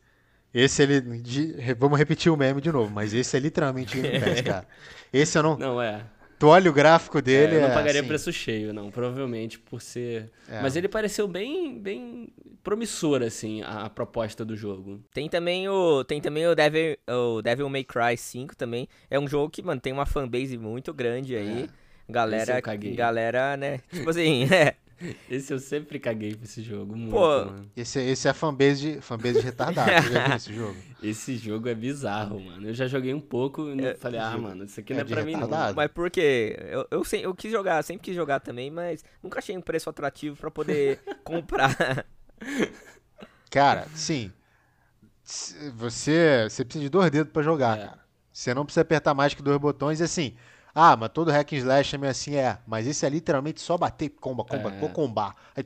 [0.54, 1.00] Esse ele.
[1.22, 4.68] de- vamos repetir o meme de novo, mas esse é literalmente Game Pass, cara.
[5.14, 5.58] Esse eu não.
[5.58, 6.06] Não, é.
[6.44, 7.54] Tu olha o gráfico dele.
[7.54, 10.30] É, eu não é, pagaria assim, preço cheio, não, provavelmente por ser.
[10.50, 10.62] É.
[10.62, 12.28] Mas ele pareceu bem, bem
[12.62, 15.02] promissor, assim, a, a proposta do jogo.
[15.14, 18.89] Tem também o tem também o Devil, o Devil May Cry 5 também.
[19.10, 21.64] É um jogo que, mano, tem uma fanbase muito grande aí.
[21.64, 21.70] Esse
[22.10, 23.80] Galera, galera, né?
[23.89, 24.76] Tipo assim, é.
[25.30, 27.20] Esse eu sempre caguei pra esse jogo, muito, Pô.
[27.45, 27.70] mano.
[27.76, 29.89] Esse, esse é a fanbase de, fanbase de retardado.
[30.04, 30.76] Você já viu esse jogo?
[31.04, 32.70] Esse jogo é bizarro, mano.
[32.70, 35.06] Eu já joguei um pouco e não- falei, ah, mano, isso aqui não é é
[35.06, 35.41] de pra mim, não.
[35.41, 35.76] retardado.
[35.76, 36.58] Mas por quê?
[36.70, 39.89] Eu, eu, sei- eu quis jogar, sempre quis jogar também, mas nunca achei um preço
[39.89, 42.06] atrativo pra poder comprar.
[43.49, 44.32] Cara, sim.
[45.24, 47.86] Se- Você, você precisa de dois dedos pra jogar, É.
[47.88, 47.99] cara.
[48.32, 50.36] Você não precisa apertar mais que dois botões e assim.
[50.76, 52.58] Ah, mas todo hack and slash é meio assim, é.
[52.66, 54.88] Mas esse é literalmente só bater, comba, comba, É.
[54.90, 55.36] combar.
[55.56, 55.64] Aí,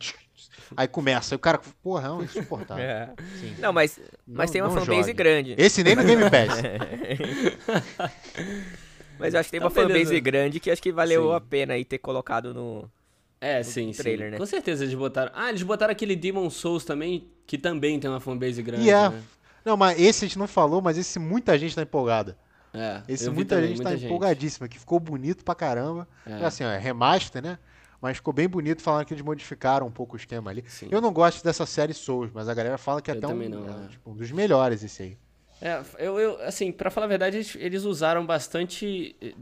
[0.76, 1.34] aí começa.
[1.34, 2.84] Aí o cara, porra, é um insuportável.
[2.86, 3.10] É.
[3.40, 3.56] Sim.
[3.60, 3.98] Não, mas,
[4.28, 5.14] mas Não- tem uma fanbase jogue.
[5.14, 5.56] grande.
[5.58, 6.62] Esse nem no Game Pass.
[9.20, 10.20] Mas eu acho que tem Então, uma fanbase beleza.
[10.20, 11.36] grande que acho que valeu Sim.
[11.36, 12.88] a pena aí ter colocado no.
[13.42, 14.32] É, sim, trailer, sim.
[14.34, 14.38] né?
[14.38, 15.32] Com certeza eles botaram.
[15.34, 18.84] Ah, eles botaram aquele Demon Souls também, que também tem uma fanbase grande.
[18.84, 19.10] E é.
[19.10, 19.24] né?
[19.66, 22.38] Não, mas esse a gente não falou, mas esse muita gente tá empolgada.
[22.78, 26.08] É, Esse muita também, gente tá muita empolgadíssima, que ficou bonito pra caramba.
[26.26, 26.46] É.
[26.46, 27.58] Assim, ó, é remaster, né?
[28.02, 30.64] Mas ficou bem bonito falando que eles modificaram um pouco o esquema ali.
[30.68, 30.88] Sim.
[30.92, 33.50] Eu não gosto dessa série Souls, mas a galera fala que é Eu até um,
[33.50, 33.88] não, é, é.
[33.88, 35.18] tipo, um dos melhores esse aí.
[35.60, 39.16] É, eu, eu, assim, pra falar a verdade, eles, eles usaram bastante.
[39.20, 39.34] eh,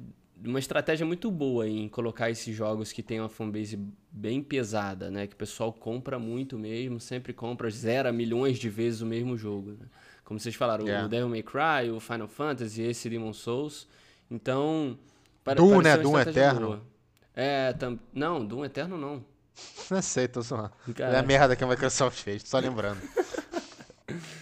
[0.44, 3.78] Uma estratégia muito boa em colocar esses jogos que tem uma fanbase
[4.10, 5.28] bem pesada, né?
[5.28, 9.72] Que o pessoal compra muito mesmo, sempre compra, zera milhões de vezes o mesmo jogo,
[9.72, 9.88] né?
[10.26, 11.06] Como vocês falaram, Yeah.
[11.06, 13.88] o Devil May Cry, o Final Fantasy, esse Demon Souls.
[14.30, 14.98] Então.
[15.44, 15.96] pare- Doom, né?
[15.98, 16.68] Doom Eterno.
[16.68, 16.82] boa.
[17.34, 17.98] É, tam...
[18.14, 19.24] não, Doom Eterno não.
[19.90, 20.72] Não sei, tô zoando.
[21.00, 23.00] É a merda que a Microsoft fez, só lembrando.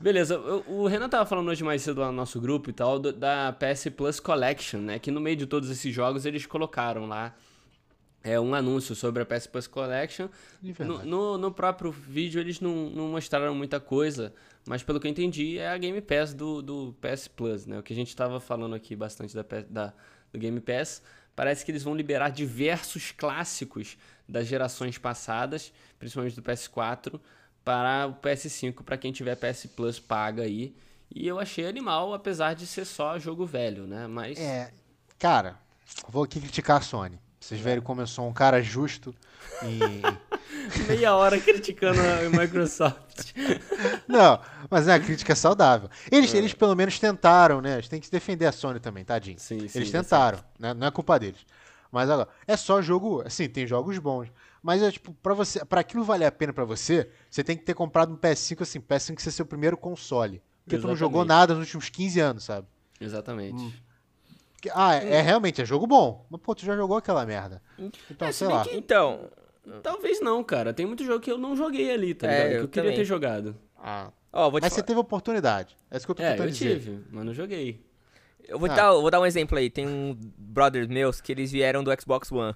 [0.00, 3.52] Beleza, o, Renan tava falando hoje mais cedo lá no nosso grupo e tal, da
[3.52, 4.98] PS Plus Collection, né?
[4.98, 7.34] Que no meio de todos esses jogos eles colocaram lá
[8.22, 10.28] é, um anúncio sobre a PS Plus Collection.
[10.84, 14.32] No, no, no próprio vídeo eles não, não mostraram muita coisa,
[14.66, 17.78] mas pelo que eu entendi é a Game Pass do, do PS Plus, né?
[17.78, 19.92] O que a gente tava falando aqui bastante da, da-
[20.32, 21.02] do Game Pass.
[21.34, 23.96] Parece que eles vão liberar diversos clássicos
[24.28, 27.18] das gerações passadas, principalmente do PS4,
[27.64, 30.74] para o PS5, para quem tiver PS Plus paga aí.
[31.12, 34.06] E eu achei animal, apesar de ser só jogo velho, né?
[34.06, 34.38] Mas.
[34.38, 34.72] É,
[35.18, 35.56] cara,
[36.08, 37.18] vou aqui criticar a Sony.
[37.40, 39.14] Vocês verem como eu sou um cara justo
[39.64, 39.80] e...
[40.86, 43.32] Meia hora criticando a Microsoft.
[44.06, 44.38] Não,
[44.70, 45.88] mas é uma crítica saudável.
[46.10, 46.16] É.
[46.16, 47.76] Eles, eles pelo menos tentaram, né?
[47.76, 49.38] A gente tem que se defender a Sony também, tadinho.
[49.38, 50.74] Sim, sim, Eles tentaram, né?
[50.74, 51.40] Não é culpa deles.
[51.90, 54.28] Mas agora, é só jogo, assim, tem jogos bons.
[54.62, 57.64] Mas é tipo, pra você, para aquilo valer a pena pra você, você tem que
[57.64, 60.42] ter comprado um PS5 assim, PS5 ser seu primeiro console.
[60.62, 61.40] Porque tu não jogou Exatamente.
[61.40, 62.66] nada nos últimos 15 anos, sabe?
[63.00, 63.62] Exatamente.
[63.62, 63.89] Porque-
[64.74, 66.26] ah, é, é realmente é jogo bom.
[66.30, 67.62] Mas pô, tu já jogou aquela merda.
[68.10, 68.64] Então, É, se sei lá.
[68.64, 69.30] que- Então,
[69.82, 70.72] Talvez não, cara.
[70.74, 72.48] Tem muito jogo que eu não joguei ali, tá É, ligado?
[72.50, 72.96] Que eu eu queria também.
[72.98, 73.56] ter jogado.
[73.78, 75.76] Ah, ó, vou te mas você falar- teve oportunidade.
[75.90, 76.78] É isso que eu tô É, tentando eu dizer.
[76.80, 77.84] tive, mas não joguei.
[78.48, 78.74] Eu vou, Ah.
[78.74, 79.70] dar, eu vou dar um exemplo aí.
[79.70, 82.54] Tem um brothers meus que eles vieram do Xbox One.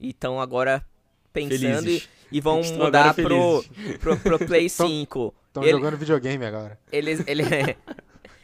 [0.00, 0.84] E estão agora
[1.32, 3.62] pensando e, e vão mudar pro,
[4.00, 5.32] pro, pro Play 5.
[5.48, 6.78] Estão Ele- jogando videogame agora.
[6.90, 7.42] Eles, ele,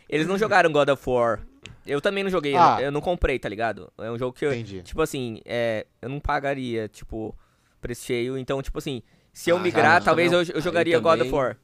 [0.09, 1.41] eles não jogaram God of War.
[1.87, 2.79] Eu também não joguei, Ah.
[2.81, 3.93] eu não comprei, tá ligado?
[3.99, 4.83] É um jogo que eu, Entendi.
[4.83, 7.35] tipo assim, é, eu não pagaria, tipo,
[7.81, 8.39] preço cheio.
[8.39, 9.03] Então, tipo assim,
[9.33, 10.41] se eu Ah, migrar, não, talvez não.
[10.43, 11.57] eu, eu jogaria God of também- War.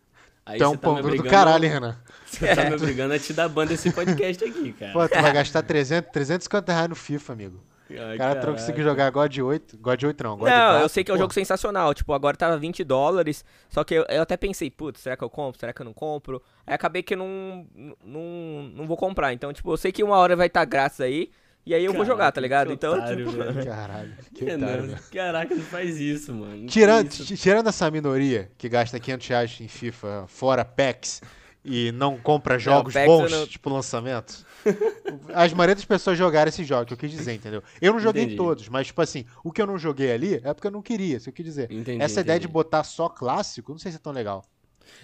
[0.47, 1.97] Aí é um você tá pão do caralho, Renan.
[2.27, 4.93] Você tá me obrigando a te dar banda esse podcast aqui, cara.
[4.93, 7.63] Pô, tu vai gastar 300, 350 reais no FIFA, amigo.
[7.99, 8.53] Ai, O cara não caraca.
[8.53, 9.79] conseguiu jogar God 8.
[9.79, 11.23] God 8 não, God Não, 4, eu sei que é um pô.
[11.23, 11.93] jogo sensacional.
[11.95, 13.45] Tipo, agora tava 20 dólares.
[13.69, 15.59] Só que eu, eu até pensei, putz, será que eu compro?
[15.61, 16.43] Será que eu não compro?
[16.67, 17.67] Aí acabei que eu não,
[18.05, 19.33] não, não vou comprar.
[19.33, 21.31] Então, tipo, eu sei que uma hora vai estar grátis aí.
[21.67, 22.69] E aí eu vou jogar, tá ligado?
[22.69, 23.65] que Então, otário, tipo, velho.
[23.67, 24.99] Caralho, que otário, velho.
[25.13, 26.67] Caraca, não faz isso, mano.
[26.67, 27.25] Tirando, isso?
[27.27, 31.21] ti- tirando essa minoria que gasta 500 reais em FIFA fora PAX
[31.63, 34.47] e não compra jogos PAX bons, não- tipo lançamentos,
[35.35, 37.63] as maioria das pessoas jogaram esse jogo, que eu quis dizer, entendeu?
[37.81, 38.37] Eu não joguei Entendi.
[38.37, 41.17] todos, mas, tipo assim, o que eu não joguei ali é porque eu não queria,
[41.17, 41.71] isso eu quis dizer.
[41.71, 42.53] Entendi, essa ideia de entendi.
[42.53, 44.45] botar só clássico, não sei se é tão legal.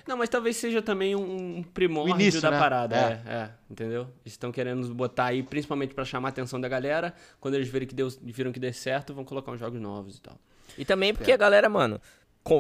[0.07, 2.59] Não, mas talvez seja também um primórdio O início, da né?
[2.59, 2.97] parada.
[2.97, 3.01] É.
[3.01, 3.33] É.
[3.35, 4.03] é, entendeu?
[4.25, 7.15] Eles estão querendo botar aí, principalmente pra chamar a atenção da galera.
[7.41, 10.21] Quando eles verem que deu, viram que deu certo, vão colocar uns jogos novos e
[10.21, 10.39] tal.
[10.77, 12.01] E também porque a galera, mano,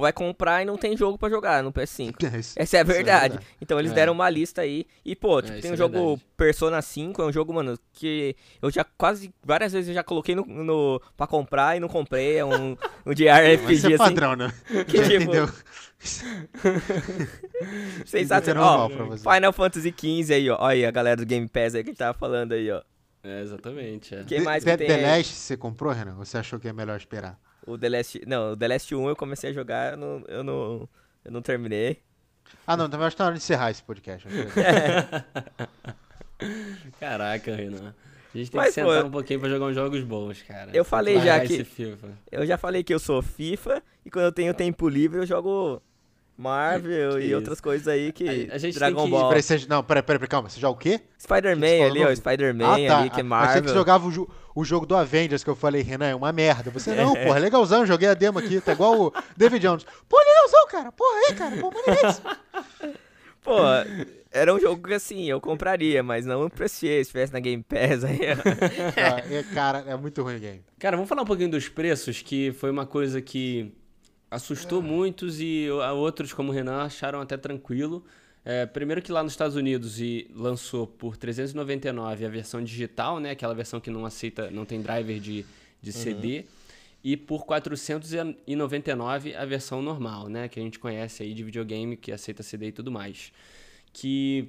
[0.01, 2.15] vai comprar e não tem jogo pra jogar no PS5.
[2.39, 3.39] Isso- Essa é a isso verdade.
[3.61, 3.95] Então eles É.
[3.95, 4.85] deram uma lista aí.
[5.05, 6.25] E, pô, tipo, isso tem é um jogo verdade.
[6.37, 9.33] Persona 5, é um jogo, mano, que eu já quase.
[9.45, 12.37] Várias vezes eu já coloquei no, no, pra comprar e não comprei.
[12.39, 12.77] É um,
[13.07, 13.97] um de Vai RPG ser assim.
[13.99, 14.53] padrão, né?
[14.89, 15.49] Que, tipo, Entendeu?
[18.05, 18.79] sensacional.
[18.79, 19.23] normal Ó, pra você.
[19.35, 20.57] Final Fantasy XV aí, ó.
[20.61, 22.83] Olha aí a galera do Game Pass aí que tava falando aí, ó.
[23.25, 24.15] É, exatamente.
[24.15, 24.25] É.
[24.25, 25.19] Quem mais The, que tem The aí?
[25.19, 26.17] Last você comprou, Renan?
[26.19, 27.39] Ou Você achou que é melhor esperar?
[27.67, 28.23] O The Last.
[28.27, 30.25] Não, o The Last 1 eu comecei a jogar, eu não.
[30.29, 30.89] Eu não,
[31.25, 32.01] eu não terminei.
[32.67, 34.27] Ah, não, também acho que tá na hora de encerrar esse podcast.
[37.01, 37.95] Caraca, Renan.
[38.35, 40.43] A gente tem Mas, que pô, sentar eu- um pouquinho pra jogar uns jogos bons,
[40.43, 40.71] cara.
[40.75, 41.67] Eu falei já que-.
[42.31, 45.83] Eu já falei que eu sou FIFA e quando eu tenho tempo livre eu jogo
[46.37, 47.35] Marvel Que e isso.
[47.37, 48.49] outros coisas aí que.
[48.51, 49.29] A- a gente Dragon tem que- Ball.
[49.29, 50.49] Peraí, você, não, peraí, peraí, calma.
[50.51, 51.01] Você joga o quê?
[51.19, 52.15] Spider-Man você ali, ó.
[52.15, 52.75] Spider-Man ah, tá.
[52.77, 53.63] ali, que é Achei que Marvel.
[53.65, 56.71] você jogava o, jo- o jogo do Avengers, que eu falei, Renan, é uma merda.
[56.71, 59.87] Você, não, porra, legalzão, joguei a demo aqui, tá igual o David Jones.
[60.09, 61.73] Pô, legalzão, cara, porra aí, cara, pô.
[63.43, 63.59] Pô,
[64.33, 68.03] era um jogo que assim, eu compraria, mas não preciei, se tivesse na Game Pass
[68.05, 68.19] aí.
[68.33, 68.37] ó.
[69.01, 70.65] Ah, é, cara, é muito ruim o game.
[70.81, 73.73] Cara, vamos falar um pouquinho dos preços, que foi uma coisa que
[74.31, 78.05] assustou muitos e outros, como o Renan, acharam até tranquilo.
[78.45, 83.31] É, primeiro que lá nos Estados Unidos e lançou por 399 a versão digital, né?
[83.31, 85.45] Aquela versão que não aceita, não tem driver de,
[85.83, 86.45] de CD.
[87.03, 90.49] E por 499 a versão normal, né?
[90.49, 93.33] Que a gente conhece aí de videogame, que aceita CD e tudo mais.
[93.93, 94.49] Que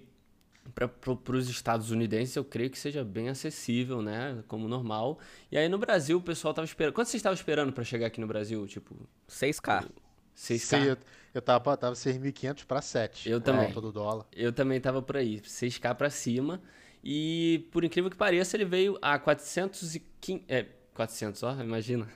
[0.74, 4.43] para os estadunidenses eu creio que seja bem acessível, né?
[4.47, 5.20] Como normal.
[5.51, 6.93] E aí no Brasil o pessoal tava esperando.
[6.93, 8.65] Quanto vocês estavam esperando para chegar aqui no Brasil?
[8.68, 8.95] Tipo,
[9.30, 9.88] 6K.
[10.36, 10.59] 6K?
[10.59, 10.97] Sei, eu,
[11.34, 13.30] eu tava, tava 6.500 pra 7.
[13.30, 13.72] Eu também.
[13.72, 14.26] Todo dólar.
[14.36, 16.61] Eu também tava por aí, 6K pra cima.
[17.03, 20.03] E por incrível que pareça, ele veio a 415.
[20.47, 22.07] É, 400, ó, imagina.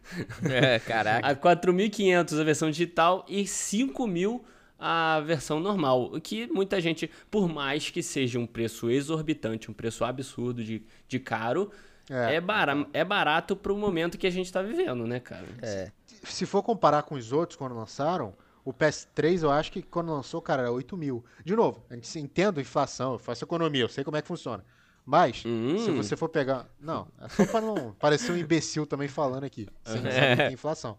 [0.43, 1.25] É, caraca.
[1.29, 4.41] A 4.500 a versão digital e 5.000
[4.83, 6.05] a versão normal.
[6.13, 10.83] O que muita gente, por mais que seja um preço exorbitante, um preço absurdo de,
[11.07, 11.71] de caro,
[12.09, 12.35] É.
[12.35, 15.45] é, bara, é barato pro momento que a gente tá vivendo, né, cara?
[15.61, 15.91] É.
[16.23, 18.33] Se for comparar com os outros quando lançaram,
[18.65, 21.23] o PS3 eu acho que quando lançou, cara, era 8 mil.
[21.45, 24.21] De novo, a gente se entende a inflação, eu faço economia, eu sei como é
[24.21, 24.65] que funciona.
[25.05, 25.77] Mas, Hum.
[25.79, 26.67] se você for pegar.
[26.79, 29.67] Não, é só pra não parecer um imbecil também falando aqui.
[29.83, 30.95] Sem saber que é inflação.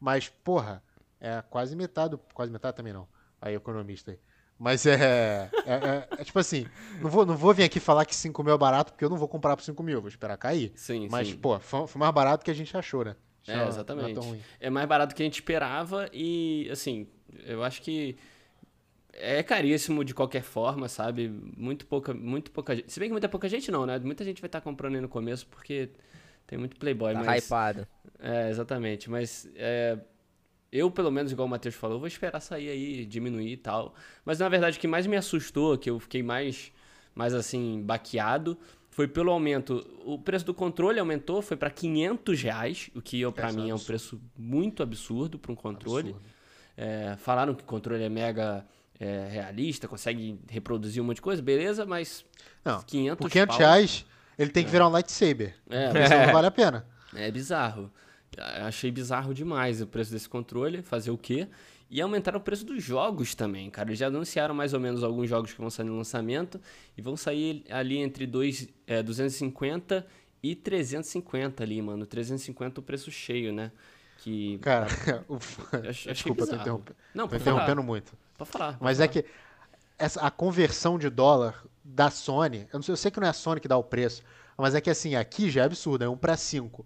[0.00, 0.82] Mas, porra,
[1.20, 2.18] é quase metade.
[2.34, 3.06] Quase metade também não.
[3.40, 4.18] Aí, economista aí.
[4.58, 6.66] Mas é, é, é- é tipo assim,
[7.00, 9.16] não vou, não vou vir aqui falar que 5 mil é barato, porque eu não
[9.18, 10.72] vou comprar por 5 mil, vou esperar cair.
[10.74, 11.36] Sim, Mas, sim.
[11.36, 13.16] pô, foi, foi mais barato que a gente achou, né?
[13.46, 14.14] É, não exatamente.
[14.14, 14.40] tão ruim.
[14.58, 17.06] É mais barato do que a gente esperava e, assim,
[17.44, 18.16] eu acho que
[19.12, 21.28] é caríssimo de qualquer forma, sabe?
[21.56, 22.92] Muito pouca, muito pouca gente.
[22.92, 23.98] Se bem que muita pouca gente não, né?
[23.98, 25.90] Muita gente vai estar comprando aí no começo porque
[26.46, 27.44] tem muito Playboy, Tá mas.
[27.44, 27.86] hypado.
[28.18, 29.08] É, exatamente.
[29.08, 29.98] Mas é,
[30.72, 33.94] eu, pelo menos, igual o Matheus falou, vou esperar sair aí, diminuir e tal.
[34.24, 36.72] Mas na verdade, o que mais me assustou, que eu fiquei mais,
[37.14, 38.58] mais assim, baqueado,
[38.90, 39.86] foi pelo aumento.
[40.04, 43.78] O preço do controle aumentou, foi para 500 reais, o que é mim é um
[43.78, 46.16] preço muito absurdo para um controle.
[46.76, 48.66] É, falaram que o controle é mega
[48.98, 52.24] é, realista, consegue reproduzir um monte de coisa, beleza, mas
[52.64, 54.06] Não, 500 Por 500 pau- reais,
[54.38, 55.54] ele tem que virar um lightsaber.
[55.68, 55.92] É,
[56.26, 56.86] não vale a pena.
[57.14, 57.90] É bizarro.
[58.38, 61.48] Achei bizarro demais o preço desse controle, fazer o quê?
[61.88, 63.88] E aumentaram o preço dos jogos também, cara.
[63.88, 66.60] Eles já anunciaram mais ou menos alguns jogos que vão sair no lançamento
[66.96, 70.04] e vão sair ali entre dois, é, 250
[70.42, 72.04] e 350 ali, mano.
[72.04, 73.70] 350 o preço cheio, né?
[74.18, 74.88] Que Cara,
[75.28, 75.38] o...
[75.88, 76.62] achei desculpa, tô bizarro.
[76.62, 78.12] interrompendo, Não, tô interrompendo muito.
[78.36, 78.76] Pode falar.
[78.80, 79.22] Mas é falar.
[79.22, 79.28] que
[79.98, 83.30] essa, a conversão de dólar da Sony, eu, não sei, eu sei que não é
[83.30, 84.22] a Sony que dá o preço,
[84.58, 86.84] mas é que assim, aqui já é absurdo, é 1 para 5.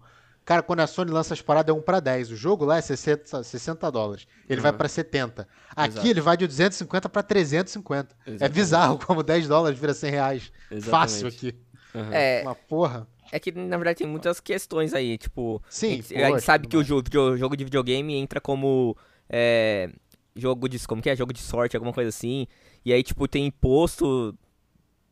[0.51, 2.31] Cara, quando a Sony lança as paradas é 1 para 10.
[2.31, 4.27] O jogo lá é 60, 60 dólares.
[4.49, 4.77] Ele vai Uhum.
[4.77, 5.47] para 70.
[5.73, 6.07] Aqui Exato.
[6.07, 8.13] ele vai de 250 para 350.
[8.25, 8.53] É Exatamente.
[8.55, 10.51] bizarro como 10 dólares vira 100 reais.
[10.81, 11.47] Fácil Exatamente.
[11.47, 11.55] aqui.
[11.95, 12.13] Aham.
[12.13, 13.07] É, Uma porra.
[13.31, 15.63] é que na verdade tem muitas questões aí, tipo.
[15.69, 18.97] Sim, a gente, a gente sabe que o jogo, jogo de videogame entra como.
[19.29, 19.89] é,
[20.35, 20.85] jogo de.
[20.85, 21.15] Como que é?
[21.15, 22.45] Jogo de sorte, alguma coisa assim.
[22.83, 24.37] E aí, tipo, tem imposto.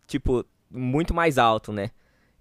[0.06, 1.92] Tipo, muito mais alto, né?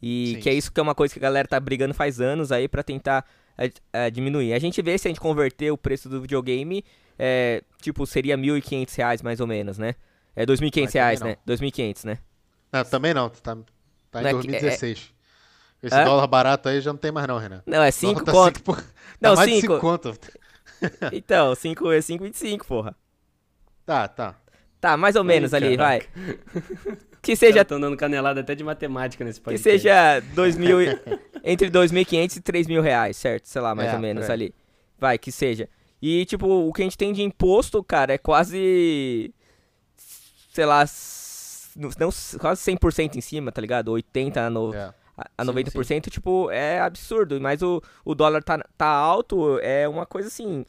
[0.00, 2.20] E Sim, que é isso que é uma coisa que a galera tá brigando faz
[2.20, 3.24] anos aí pra tentar
[3.56, 4.52] é, é, diminuir.
[4.52, 6.84] A gente vê se a gente converter o preço do videogame,
[7.18, 9.94] é, tipo, seria 1.500 reais mais ou menos, né?
[10.36, 11.38] É R$ 2.500 Mas reais, também né?
[11.56, 12.18] 2.500, né?
[12.72, 13.56] Não, também não, tá,
[14.10, 15.12] tá em Não é que- 2016.
[15.82, 16.04] Esse Hã?
[16.04, 17.62] dólar barato aí já não tem mais não, Renan.
[17.66, 18.56] Não, é Dólar 5 tá conto.
[18.58, 18.84] cinco tá
[19.20, 19.74] Não, mais de cinco.
[19.74, 20.18] 5 conto.
[21.12, 22.94] Então, 5 é 5,25, porra.
[23.84, 24.36] Tá, tá.
[24.80, 26.02] Tá, mais ou menos ali, vai.
[27.28, 27.60] Que Seja...
[27.60, 29.60] Estão dando canelada até de matemática nesse que país.
[29.60, 33.46] seja 2.000, e- entre 2.500 e 3.000 reais, certo?
[33.46, 34.32] Sei lá, mais É, ou menos aí.
[34.32, 34.54] ali.
[34.98, 35.68] Vai, que seja.
[36.00, 39.30] E, tipo, o que a gente tem de imposto, cara, é quase.
[40.54, 40.84] Sei lá.
[41.76, 42.10] Não,
[42.40, 43.92] quase 100% em cima, tá ligado?
[43.92, 44.84] 80% a, no, É.
[45.16, 47.38] a- a Sim, 90%, tipo, é absurdo.
[47.40, 50.64] Mas o, o dólar tá, tá alto, é uma coisa assim.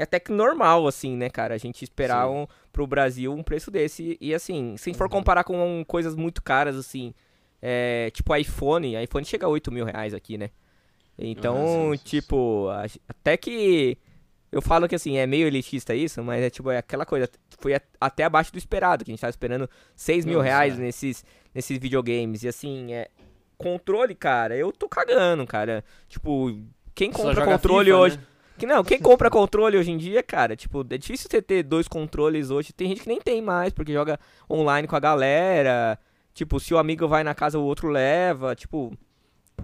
[0.00, 1.54] É até que normal, assim, né, cara?
[1.54, 2.32] A gente esperar Sim.
[2.34, 4.16] um, pro Brasil um preço desse.
[4.18, 4.94] E, assim, se Uhum.
[4.94, 7.12] for comparar com coisas muito caras, assim,
[7.60, 10.48] é, tipo iPhone, iPhone chega a 8 mil reais aqui, né?
[11.18, 12.68] Então, Ah, sim, tipo,
[13.06, 13.98] até que.
[14.50, 17.28] Eu falo que assim, é meio elitista isso, mas é tipo, é aquela coisa,
[17.60, 20.82] foi até abaixo do esperado, que a gente tava esperando 6 mil Não, reais é.
[20.82, 21.24] nesses,
[21.54, 22.42] nesses videogames.
[22.42, 23.08] E assim, é.
[23.58, 25.84] Controle, cara, eu tô cagando, cara.
[26.08, 26.58] Tipo,
[26.94, 28.16] quem compra controle FIFA, hoje.
[28.16, 28.22] né?
[28.60, 31.88] Que não, quem compra controle hoje em dia, cara, tipo, é difícil você ter dois
[31.88, 32.74] controles hoje.
[32.74, 35.98] Tem gente que nem tem mais, porque joga online com a galera.
[36.34, 38.54] Tipo, se o amigo vai na casa, o outro leva.
[38.54, 38.92] Tipo,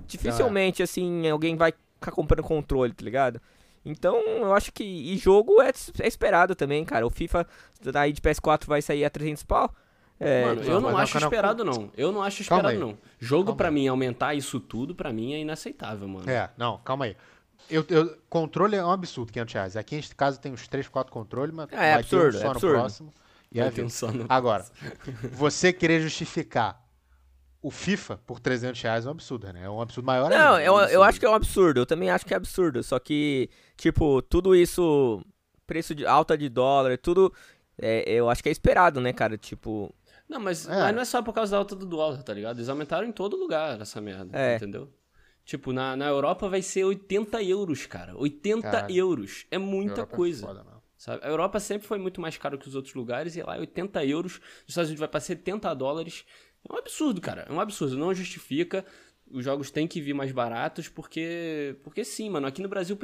[0.07, 3.39] dificilmente, assim, alguém vai ficar comprando controle, tá ligado?
[3.85, 4.83] Então, eu acho que.
[4.83, 5.71] E jogo é,
[6.01, 7.07] é esperado também, cara.
[7.07, 7.47] O FIFA
[7.97, 9.75] aí de PS4 vai sair a 300 pau.
[10.19, 11.91] É, Mano, eu não acho esperado, não.
[11.95, 12.97] Eu não acho esperado, não.
[13.21, 13.75] Jogo, Calma pra aí.
[13.75, 16.31] mim, aumentar isso tudo, pra mim, é inaceitável, mano.
[16.31, 17.17] É, não, calma aí.
[17.71, 19.77] Eu, eu- controle é um absurdo, 500 reais.
[19.77, 22.39] Aqui, neste caso, tem uns 3, 4 controles, mas É, é ter um absurdo, só
[22.41, 22.75] é no absurdo.
[22.79, 23.15] próximo.
[23.53, 24.65] E Vai é ter um só no- Agora,
[25.33, 26.85] você querer justificar
[27.63, 29.63] o FIFA por 300 reais é um absurdo, né?
[29.65, 30.63] É um absurdo maior Não, ainda.
[30.65, 31.03] eu, eu absurdo.
[31.05, 31.81] acho que é um absurdo.
[31.81, 32.83] Eu também acho que é absurdo.
[32.83, 35.21] Só que, tipo, tudo isso,
[35.67, 37.33] preço de alta de dólar, tudo,
[37.81, 39.37] é, eu acho que é esperado, né, cara?
[39.37, 39.93] Tipo,
[40.29, 40.71] Não, mas, É.
[40.83, 42.57] mas não é só por causa da alta do dólar, tá ligado?
[42.59, 44.57] Eles aumentaram em todo lugar essa merda, É.
[44.57, 44.89] entendeu?
[45.47, 48.19] Tipo, na, na Europa vai ser 80 euros, cara.
[48.19, 48.95] 80 Caralho.
[48.97, 49.47] euros.
[49.49, 50.47] É muita Europa é coisa.
[50.49, 50.83] foda, não.
[50.99, 51.25] Sabe?
[51.25, 54.05] A Europa sempre foi muito mais caro que os outros lugares, e lá é 80
[54.05, 54.41] euros.
[54.41, 56.25] Nos Estados Unidos vai pra 70 dólares.
[56.69, 57.47] É um absurdo, cara.
[57.49, 57.97] É um absurdo.
[57.97, 58.85] Não justifica.
[59.31, 61.77] Os jogos têm que vir mais baratos, porque.
[61.85, 62.49] Porque sim, mano.
[62.49, 62.99] Aqui no Brasil.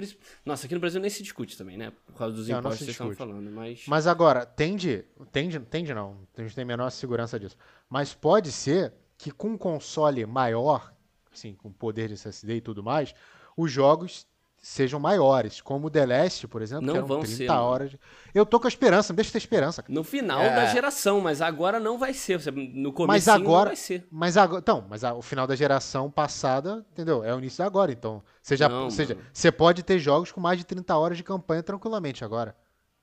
[0.44, 1.92] Nossa, aqui no Brasil nem se discute também, né?
[2.06, 3.48] Por causa dos Não, impostos que vocês estão falando.
[3.52, 3.84] Mas.
[3.86, 7.56] Mas agora, tende, tende, tende não, a gente tem a menor segurança disso.
[7.88, 10.91] Mas pode ser que com um console maior,
[11.32, 13.14] assim, com poder de SSD e tudo mais,
[13.56, 14.26] os jogos
[14.64, 17.62] sejam maiores, como o The Last, por exemplo, Não que eram vão 30 ser, mano.
[17.62, 17.90] horas.
[17.90, 17.98] de-
[18.32, 19.82] Eu tô com a esperança, me deixa ter esperança.
[19.82, 19.92] cara.
[19.92, 20.54] No final É.
[20.54, 22.38] da geração, mas agora não vai ser.
[22.52, 24.06] No começo Mas não agora, vai ser.
[24.08, 27.24] mas agora, então, mas a- o final da geração passada, entendeu?
[27.24, 30.30] É o início de agora, então, você já, Não, ou seja, você pode ter jogos
[30.30, 32.54] com mais de 30 horas de campanha tranquilamente agora.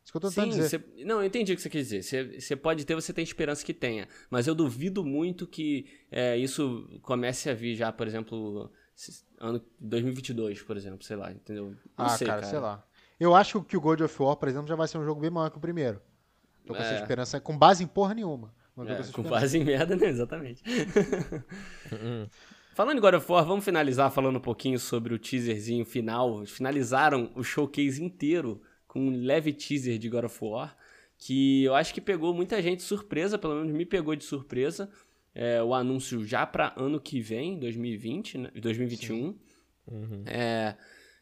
[0.10, 0.80] Isso que eu tô tentando Sim, dizer.
[0.80, 2.02] você- não, eu entendi o que você quer dizer.
[2.02, 4.08] Você, pode ter, você tem esperança que tenha.
[4.28, 8.72] Mas eu duvido muito que é, isso comece a vir já, por exemplo,
[9.40, 11.76] ano 2022, por exemplo, sei lá, entendeu?
[11.96, 12.84] Não ah, sei, cara, cara, sei lá.
[13.20, 15.30] Eu acho que o God of War, por exemplo, já vai ser um jogo bem
[15.30, 16.02] maior que o primeiro.
[16.66, 17.02] Tô com essa É.
[17.02, 18.52] esperança, com base em porra nenhuma.
[18.80, 19.30] É, essa com esperança.
[19.30, 20.08] base em merda, né?
[20.08, 20.64] Exatamente.
[22.74, 26.46] Falando em God of War, vamos finalizar falando um pouquinho sobre o teaserzinho final.
[26.48, 30.76] Finalizaram o showcase inteiro com um leve teaser de God of War,
[31.18, 34.90] que eu acho que pegou muita gente de surpresa, pelo menos me pegou de surpresa.
[35.34, 38.52] É, o anúncio já para ano que vem, 2020, né?
[38.56, 39.38] 2021.
[40.26, 40.76] É,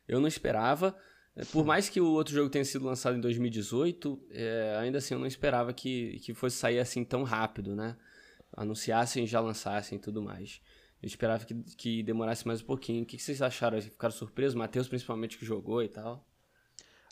[0.08, 0.96] eu não esperava.
[1.36, 5.14] É, Por mais que o outro jogo tenha sido lançado em 2018, é, ainda assim
[5.14, 7.98] eu não esperava que, que fosse sair assim tão rápido, né?
[8.56, 10.62] Anunciassem e já lançassem e tudo mais.
[11.04, 13.04] Eu esperava que, que demorasse mais um pouquinho.
[13.04, 13.80] O que, que vocês acharam?
[13.82, 14.56] Ficaram surpresos?
[14.56, 16.26] Matheus, principalmente, que jogou e tal.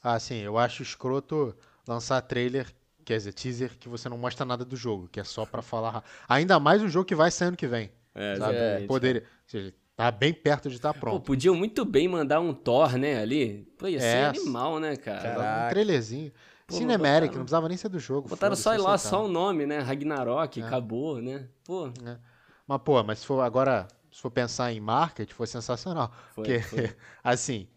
[0.08, 1.56] Ah, sim, eu acho escroto
[1.88, 2.72] lançar trailer,
[3.04, 6.04] quer dizer, teaser, que você não mostra nada do jogo, que é só pra falar.
[6.30, 7.90] Ainda mais um jogo que vai sair ano que vem.
[8.14, 8.54] É, sabe?
[8.56, 8.88] exatamente.
[8.88, 11.22] Poder, ou seja, tá bem perto de estar Pô, pronto.
[11.26, 13.68] podiam muito bem mandar um Thor, né, ali.
[13.80, 14.26] Pô, ia ser É.
[14.26, 15.22] animal, né, cara?
[15.24, 15.66] Caraca.
[15.66, 16.32] Um trailerzinho.
[16.68, 18.30] Pô, Cinematic, botaram- não precisava nem ser do jogo.
[18.30, 19.80] Botaram só lá, só o nome, né?
[19.80, 20.64] Ragnarok, É.
[20.64, 21.48] acabou, né?
[21.64, 21.90] Pô,
[22.68, 26.12] Mas, pô, mas se for agora, se for pensar em market, foi sensacional.
[26.36, 26.44] foi.
[26.46, 26.96] Porque, foi.
[27.24, 27.68] assim,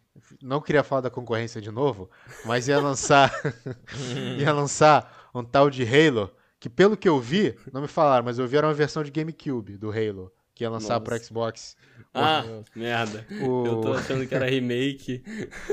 [0.42, 2.10] não queria falar da concorrência de novo,
[2.44, 3.32] mas ia lançar.
[4.38, 8.38] ia lançar um tal de Halo, que pelo que eu vi, não me falaram, mas
[8.38, 11.24] eu vi era uma versão de GameCube do Halo, que ia lançar pro Nossa.
[11.26, 11.76] Xbox.
[12.12, 12.42] Ah,
[12.74, 13.26] merda.
[13.42, 15.22] O- Eu tô achando que era remake.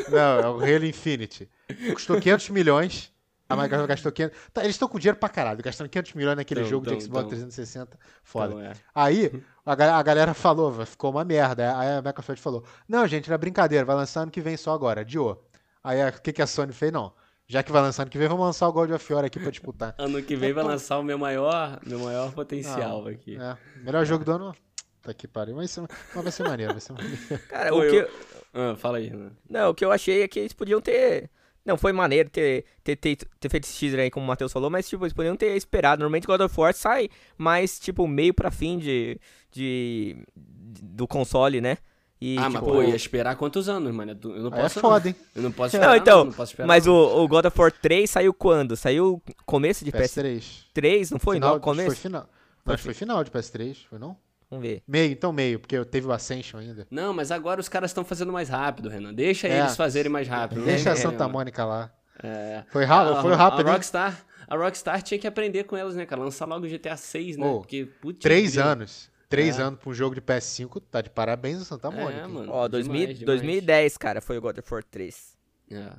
[0.10, 1.50] Não, é o Halo Infinite.
[1.94, 3.12] Custou 500 milhões
[3.48, 4.38] A Microsoft gastou 500.
[4.54, 7.04] Tá, eles estão com dinheiro pra caralho, gastando 500 milhões naquele Tão, jogo tão, de
[7.04, 7.30] Xbox tão.
[7.30, 8.00] 360.
[8.24, 8.48] Foda.
[8.54, 8.74] Então, é.
[8.94, 11.78] Aí a, ga- a galera falou, "Vai, ficou uma merda.
[11.78, 15.02] Aí a Microsoft falou: Não, gente, era brincadeira, vai lançar ano que vem só agora,
[15.02, 15.48] adiou.
[15.84, 16.92] Aí a- o que, que a Sony fez?
[16.92, 17.14] Não.
[17.48, 19.52] Já que vai lançar ano que vem, vamos lançar o God of War aqui pra
[19.52, 19.94] disputar.
[20.00, 23.38] Ano que vem vai lançar o meu maior, meu maior potencial Ah, aqui.
[23.40, 24.56] É, melhor jogo do ano.
[25.04, 25.56] Tá que pariu.
[25.56, 27.18] Mas, mas vai ser maneiro, vai ser maneiro.
[27.48, 28.10] Cara, Pô, o que, eu-
[28.56, 29.32] Ah, fala aí, Renan.
[29.48, 31.30] Não, o que eu achei é que eles podiam ter.
[31.66, 34.70] Não, foi maneiro ter, ter, ter, ter feito esse teaser aí, como o Matheus falou,
[34.70, 36.02] mas, tipo, eles podiam ter esperado.
[36.02, 39.20] Normalmente God of War sai mais, tipo, meio pra fim de,
[39.52, 41.80] de, do console, né?
[42.22, 44.18] E, ah, tipo, mas pô, ia esperar quantos anos, mano?
[44.24, 44.80] Eu não é posso.
[44.80, 45.16] foda, hein?
[45.36, 45.98] Eu não posso Não, esperar.
[45.98, 46.94] então, não posso esperar, Mas não.
[46.94, 48.78] o, o God of War 3 saiu quando?
[48.78, 50.42] Saiu começo de PS3,
[50.74, 51.12] PS3.
[51.12, 51.38] não foi?
[51.38, 51.88] Final, que começo?
[51.88, 52.30] Foi final.
[52.66, 54.16] Não, acho que foi final de PS3, foi não?
[54.56, 54.82] Vamos ver.
[54.88, 56.88] Meio, então meio, porque eu teve o Ascension ainda.
[56.90, 59.14] Não, mas agora os caras estão fazendo mais rápido, Renan.
[59.14, 59.60] Deixa É.
[59.60, 60.60] eles fazerem mais rápido.
[60.60, 61.28] não Deixa a tem Santa.
[61.28, 61.92] Mônica lá.
[62.24, 62.64] É.
[62.70, 63.74] Foi rápido, A- foi a- rápido, A?
[63.74, 66.22] Rockstar, a Rockstar tinha que aprender com elas, né, cara?
[66.22, 67.46] Lançar logo o GTA 6, né?
[67.46, 68.68] Ô, Porque, putz, Três grila.
[68.72, 69.10] anos.
[69.28, 69.64] Três É.
[69.64, 72.22] anos pra um jogo de PS5, tá de parabéns a Santa Mônica.
[72.22, 72.52] É, mano.
[72.52, 73.26] Ó, 2000, demais, demais.
[73.42, 75.36] 2010, cara, foi o God of War 3.
[75.70, 75.90] É.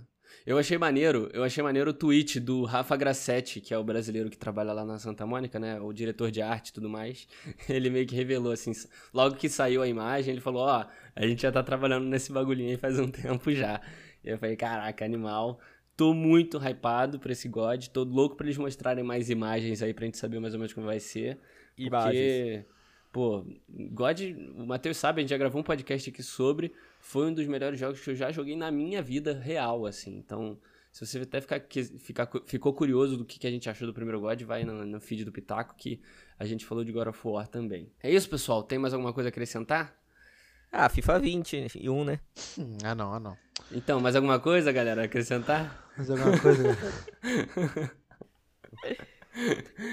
[0.47, 4.31] Eu achei maneiro, eu achei maneiro o tweet do Rafa Grassetti, que é o brasileiro
[4.31, 5.81] que trabalha lá na Santa Mônica, né?
[5.81, 7.27] O diretor de arte e tudo mais.
[7.69, 8.71] Ele meio que revelou, assim,
[9.13, 10.87] logo que saiu a imagem, ele falou, ó,
[11.17, 13.81] a gente já tá trabalhando nesse bagulhinho aí faz um tempo já.
[14.23, 15.59] E eu falei, caraca, animal.
[15.97, 20.05] Tô muito hypado pra esse God, tô louco pra eles mostrarem mais imagens aí pra
[20.05, 21.41] gente saber mais ou menos como vai ser.
[21.77, 22.65] Porque,
[23.11, 24.21] pô, God,
[24.57, 26.73] o Matheus sabe, a gente já gravou um podcast aqui sobre,
[27.07, 30.17] foi um dos melhores jogos que eu já joguei na minha vida real, assim.
[30.17, 30.59] Então,
[30.91, 31.63] se você até ficar,
[32.01, 35.01] ficar, ficou curioso do que, que a gente achou do primeiro God, vai no, no
[35.01, 36.03] feed do Pitaco que
[36.37, 37.93] a gente falou de God of War também.
[38.03, 38.65] É isso, pessoal.
[38.65, 39.97] Tem mais alguma coisa a acrescentar?
[40.73, 42.19] Ah, FIFA 21, né?
[42.59, 43.37] Hum, ah, não, ah, não.
[43.71, 45.89] Então, mais alguma coisa, galera, a acrescentar?
[45.97, 46.77] Mas alguma coisa.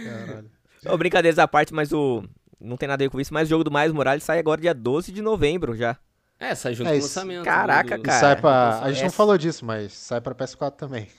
[0.03, 0.49] Caralho.
[0.87, 2.23] Ô, brincadeiras à parte, mas o.
[2.59, 4.59] Não tem nada a ver com isso, mas o jogo do Miles Morales sai agora
[4.59, 5.99] dia 12 de novembro já.
[6.39, 7.45] É, sai junto É com o lançamento.
[7.45, 8.79] Caraca, do- Cara, sai pra.
[8.81, 11.07] A gente não essa- falou disso, mas sai pra PS4 também.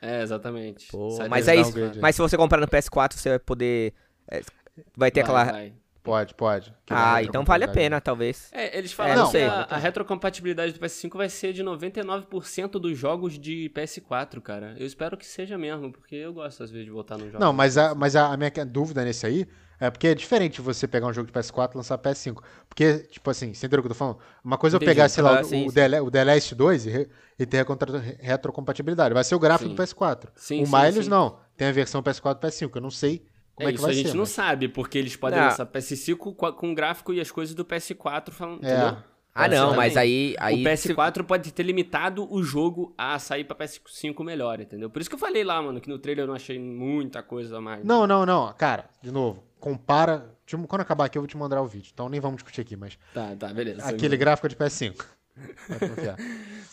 [0.00, 0.86] É, exatamente.
[0.92, 1.72] Pô, mas é isso.
[2.00, 3.92] Mas se você comprar no PS4, você vai poder.
[4.30, 4.42] é,
[4.96, 5.44] vai ter Vai, aquela.
[5.52, 5.72] vai.
[6.08, 6.74] Pode, pode.
[6.86, 8.48] Que Ah, então vale a pena, talvez.
[8.52, 12.70] É, eles É, falaram não que a, a retrocompatibilidade do PS5 vai ser de 99%
[12.72, 14.74] dos jogos de PS4, cara.
[14.78, 17.40] Eu espero que seja mesmo, porque eu gosto às vezes de voltar nos jogos.
[17.40, 19.46] Não, mas a, mas a, a minha dúvida nesse aí
[19.80, 22.42] é porque é diferente você pegar um jogo de PS4 e lançar PS5.
[22.68, 24.18] Porque, tipo assim, você entendeu o que eu tô falando?
[24.42, 26.00] Uma coisa é eu pegar, sei lá, Ah, o, sim, o, sim.
[26.00, 29.14] O The Last 2 e, re- e ter a contra- retrocompatibilidade.
[29.14, 29.76] Vai ser o gráfico Sim.
[29.76, 30.28] do PS4.
[30.34, 31.10] Sim, o sim, Miles sim.
[31.10, 31.38] não.
[31.56, 32.70] Tem a versão PS4 e PS5.
[32.74, 33.24] Eu não sei
[33.58, 34.14] como é é, que isso vai a gente ser.
[34.14, 35.46] não mas- sabe, porque eles podem Não.
[35.46, 38.72] lançar PS5 com, o gráfico e as coisas do PS4 falando, É.
[38.72, 38.96] entendeu?
[39.34, 40.34] Ah, não, mas aí.
[40.40, 44.90] aí o PS4 pode ter limitado o jogo a sair pra PS5 melhor, entendeu?
[44.90, 47.58] Por isso que eu falei lá, mano, que no trailer eu não achei muita coisa
[47.58, 47.84] a mais.
[47.84, 48.52] Não, não, não.
[48.54, 50.34] Cara, de novo, compara.
[50.66, 51.90] Quando acabar aqui eu vou te mandar o vídeo.
[51.92, 53.84] Então nem vamos discutir aqui, mas Tá, tá, beleza.
[53.88, 55.04] aquele gráfico de PS5.
[55.68, 56.16] Vai confiar.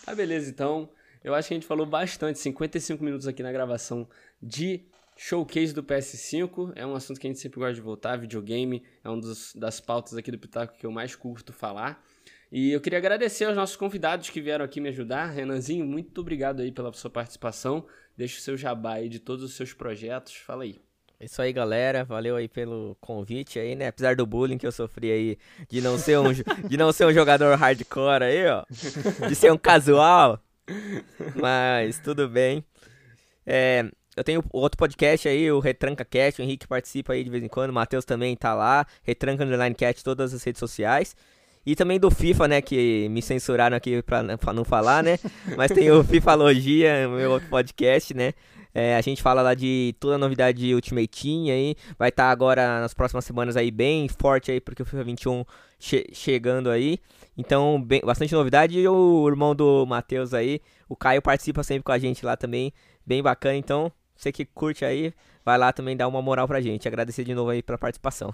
[0.05, 0.89] Tá, beleza, então.
[1.23, 4.07] Eu acho que a gente falou bastante, 55 minutos aqui na gravação
[4.41, 4.81] de
[5.15, 6.73] showcase do PS5.
[6.75, 8.83] É um assunto que a gente sempre gosta de voltar, videogame.
[9.03, 9.21] É uma
[9.55, 12.03] das pautas aqui do Pitaco que eu mais curto falar.
[12.51, 15.27] E eu queria agradecer aos nossos convidados que vieram aqui me ajudar.
[15.27, 17.85] Renanzinho, muito obrigado aí pela sua participação.
[18.17, 20.35] Deixa o seu jabá aí de todos os seus projetos.
[20.35, 20.79] Fala aí.
[21.19, 22.03] Isso aí, galera.
[22.03, 23.87] Valeu aí pelo convite aí, né?
[23.87, 25.37] Apesar do bullying que eu sofri aí
[25.69, 26.31] de não ser um,
[26.67, 28.63] de não ser um jogador hardcore aí, ó.
[29.27, 30.39] De ser um casual.
[31.35, 32.63] Mas tudo bem.
[33.45, 37.43] É, eu tenho outro podcast aí, o Retranca Cast, o Henrique participa aí de vez
[37.43, 41.15] em quando, o Matheus também tá lá, Retranca Underline Cat, todas as redes sociais.
[41.65, 45.17] E também do FIFA, né, que me censuraram aqui pra, pra não falar, né?
[45.57, 48.33] Mas tem o Fifalogia, meu outro podcast, né?
[48.73, 51.75] É, a gente fala lá de toda a novidade de Ultimate Team aí.
[51.97, 55.45] Vai estar agora nas próximas semanas aí bem forte aí, porque o FIFA 21
[55.79, 56.99] che chegando aí.
[57.37, 58.77] Então, bem- bastante novidade.
[58.77, 60.59] E o irmão do Matheus aí,
[60.89, 62.73] o Caio, participa sempre com a gente lá também.
[63.05, 63.55] Bem bacana.
[63.55, 65.13] Então, você que curte aí,
[65.43, 66.87] vai lá também dar uma moral pra gente.
[66.87, 68.33] Agradecer de novo aí pela participação.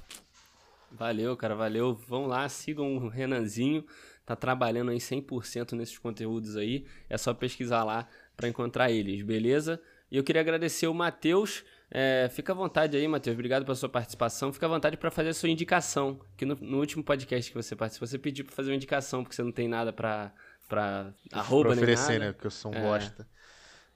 [0.91, 1.93] Valeu, cara, valeu.
[1.93, 3.85] Vão lá, sigam o Renanzinho.
[4.25, 6.85] Tá trabalhando aí 100% nesses conteúdos aí.
[7.09, 9.81] É só pesquisar lá para encontrar eles, beleza?
[10.11, 11.63] E eu queria agradecer o Matheus.
[11.89, 13.33] É, fica à vontade aí, Matheus.
[13.33, 14.51] Obrigado pela sua participação.
[14.53, 16.19] Fica à vontade para fazer a sua indicação.
[16.37, 19.35] Que no, no último podcast que você participou, você pediu para fazer uma indicação, porque
[19.35, 20.31] você não tem nada pra,
[20.69, 22.25] pra arroba pra nem oferecer, nada.
[22.25, 22.31] né?
[22.33, 22.81] Porque eu sou um É.
[22.81, 23.27] bosta.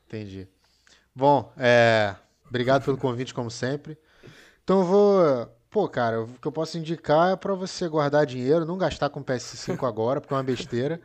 [0.07, 0.47] Entendi.
[1.15, 2.13] Bom, é,
[2.47, 3.97] obrigado pelo convite, como sempre.
[4.63, 5.55] Então eu vou.
[5.69, 9.23] Pô, cara, o que eu posso indicar é pra você guardar dinheiro, não gastar com
[9.23, 11.01] PS5 agora, porque é uma besteira.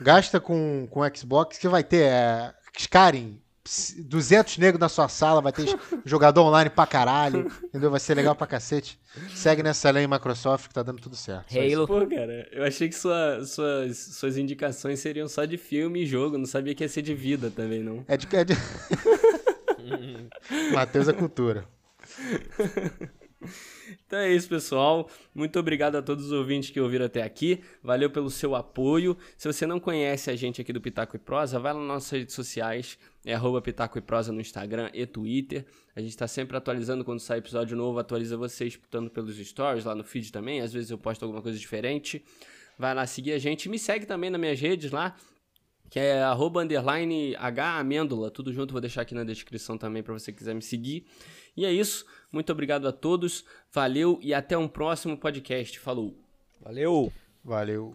[0.00, 3.40] Gasta com, com Xbox, que vai ter é, Skyrim
[3.98, 5.66] 200 negros na sua sala, vai ter
[6.04, 7.90] jogador online pra caralho, entendeu?
[7.90, 8.98] Vai ser legal pra cacete.
[9.34, 11.56] Segue nessa lei Microsoft que tá dando tudo certo.
[11.56, 11.86] Halo.
[11.86, 16.38] Pô, cara, eu achei que sua, suas, suas indicações seriam só de filme e jogo,
[16.38, 18.04] não sabia que ia ser de vida também, não.
[18.06, 18.28] É de...
[18.36, 18.54] É de...
[20.72, 21.66] Matheus é cultura.
[24.06, 25.08] Então é isso, pessoal.
[25.34, 27.60] Muito obrigado a todos os ouvintes que ouviram até aqui.
[27.82, 29.16] Valeu pelo seu apoio.
[29.36, 32.10] Se você não conhece a gente aqui do Pitaco e Prosa, vai lá nas nossas
[32.10, 32.98] redes sociais.
[33.24, 35.66] É arroba Pitaco e Prosa no Instagram e Twitter.
[35.94, 37.98] A gente está sempre atualizando quando sai episódio novo.
[37.98, 40.60] Atualiza vocês escutando pelos stories, lá no feed também.
[40.60, 42.24] Às vezes eu posto alguma coisa diferente.
[42.78, 43.68] Vai lá seguir a gente.
[43.68, 45.16] Me segue também nas minhas redes lá
[45.90, 50.12] que é arroba underline H amêndola, tudo junto, vou deixar aqui na descrição também para
[50.12, 51.06] você quiser me seguir.
[51.56, 55.78] E é isso, muito obrigado a todos, valeu e até um próximo podcast.
[55.78, 56.16] Falou!
[56.60, 57.12] Valeu!
[57.44, 57.94] Valeu!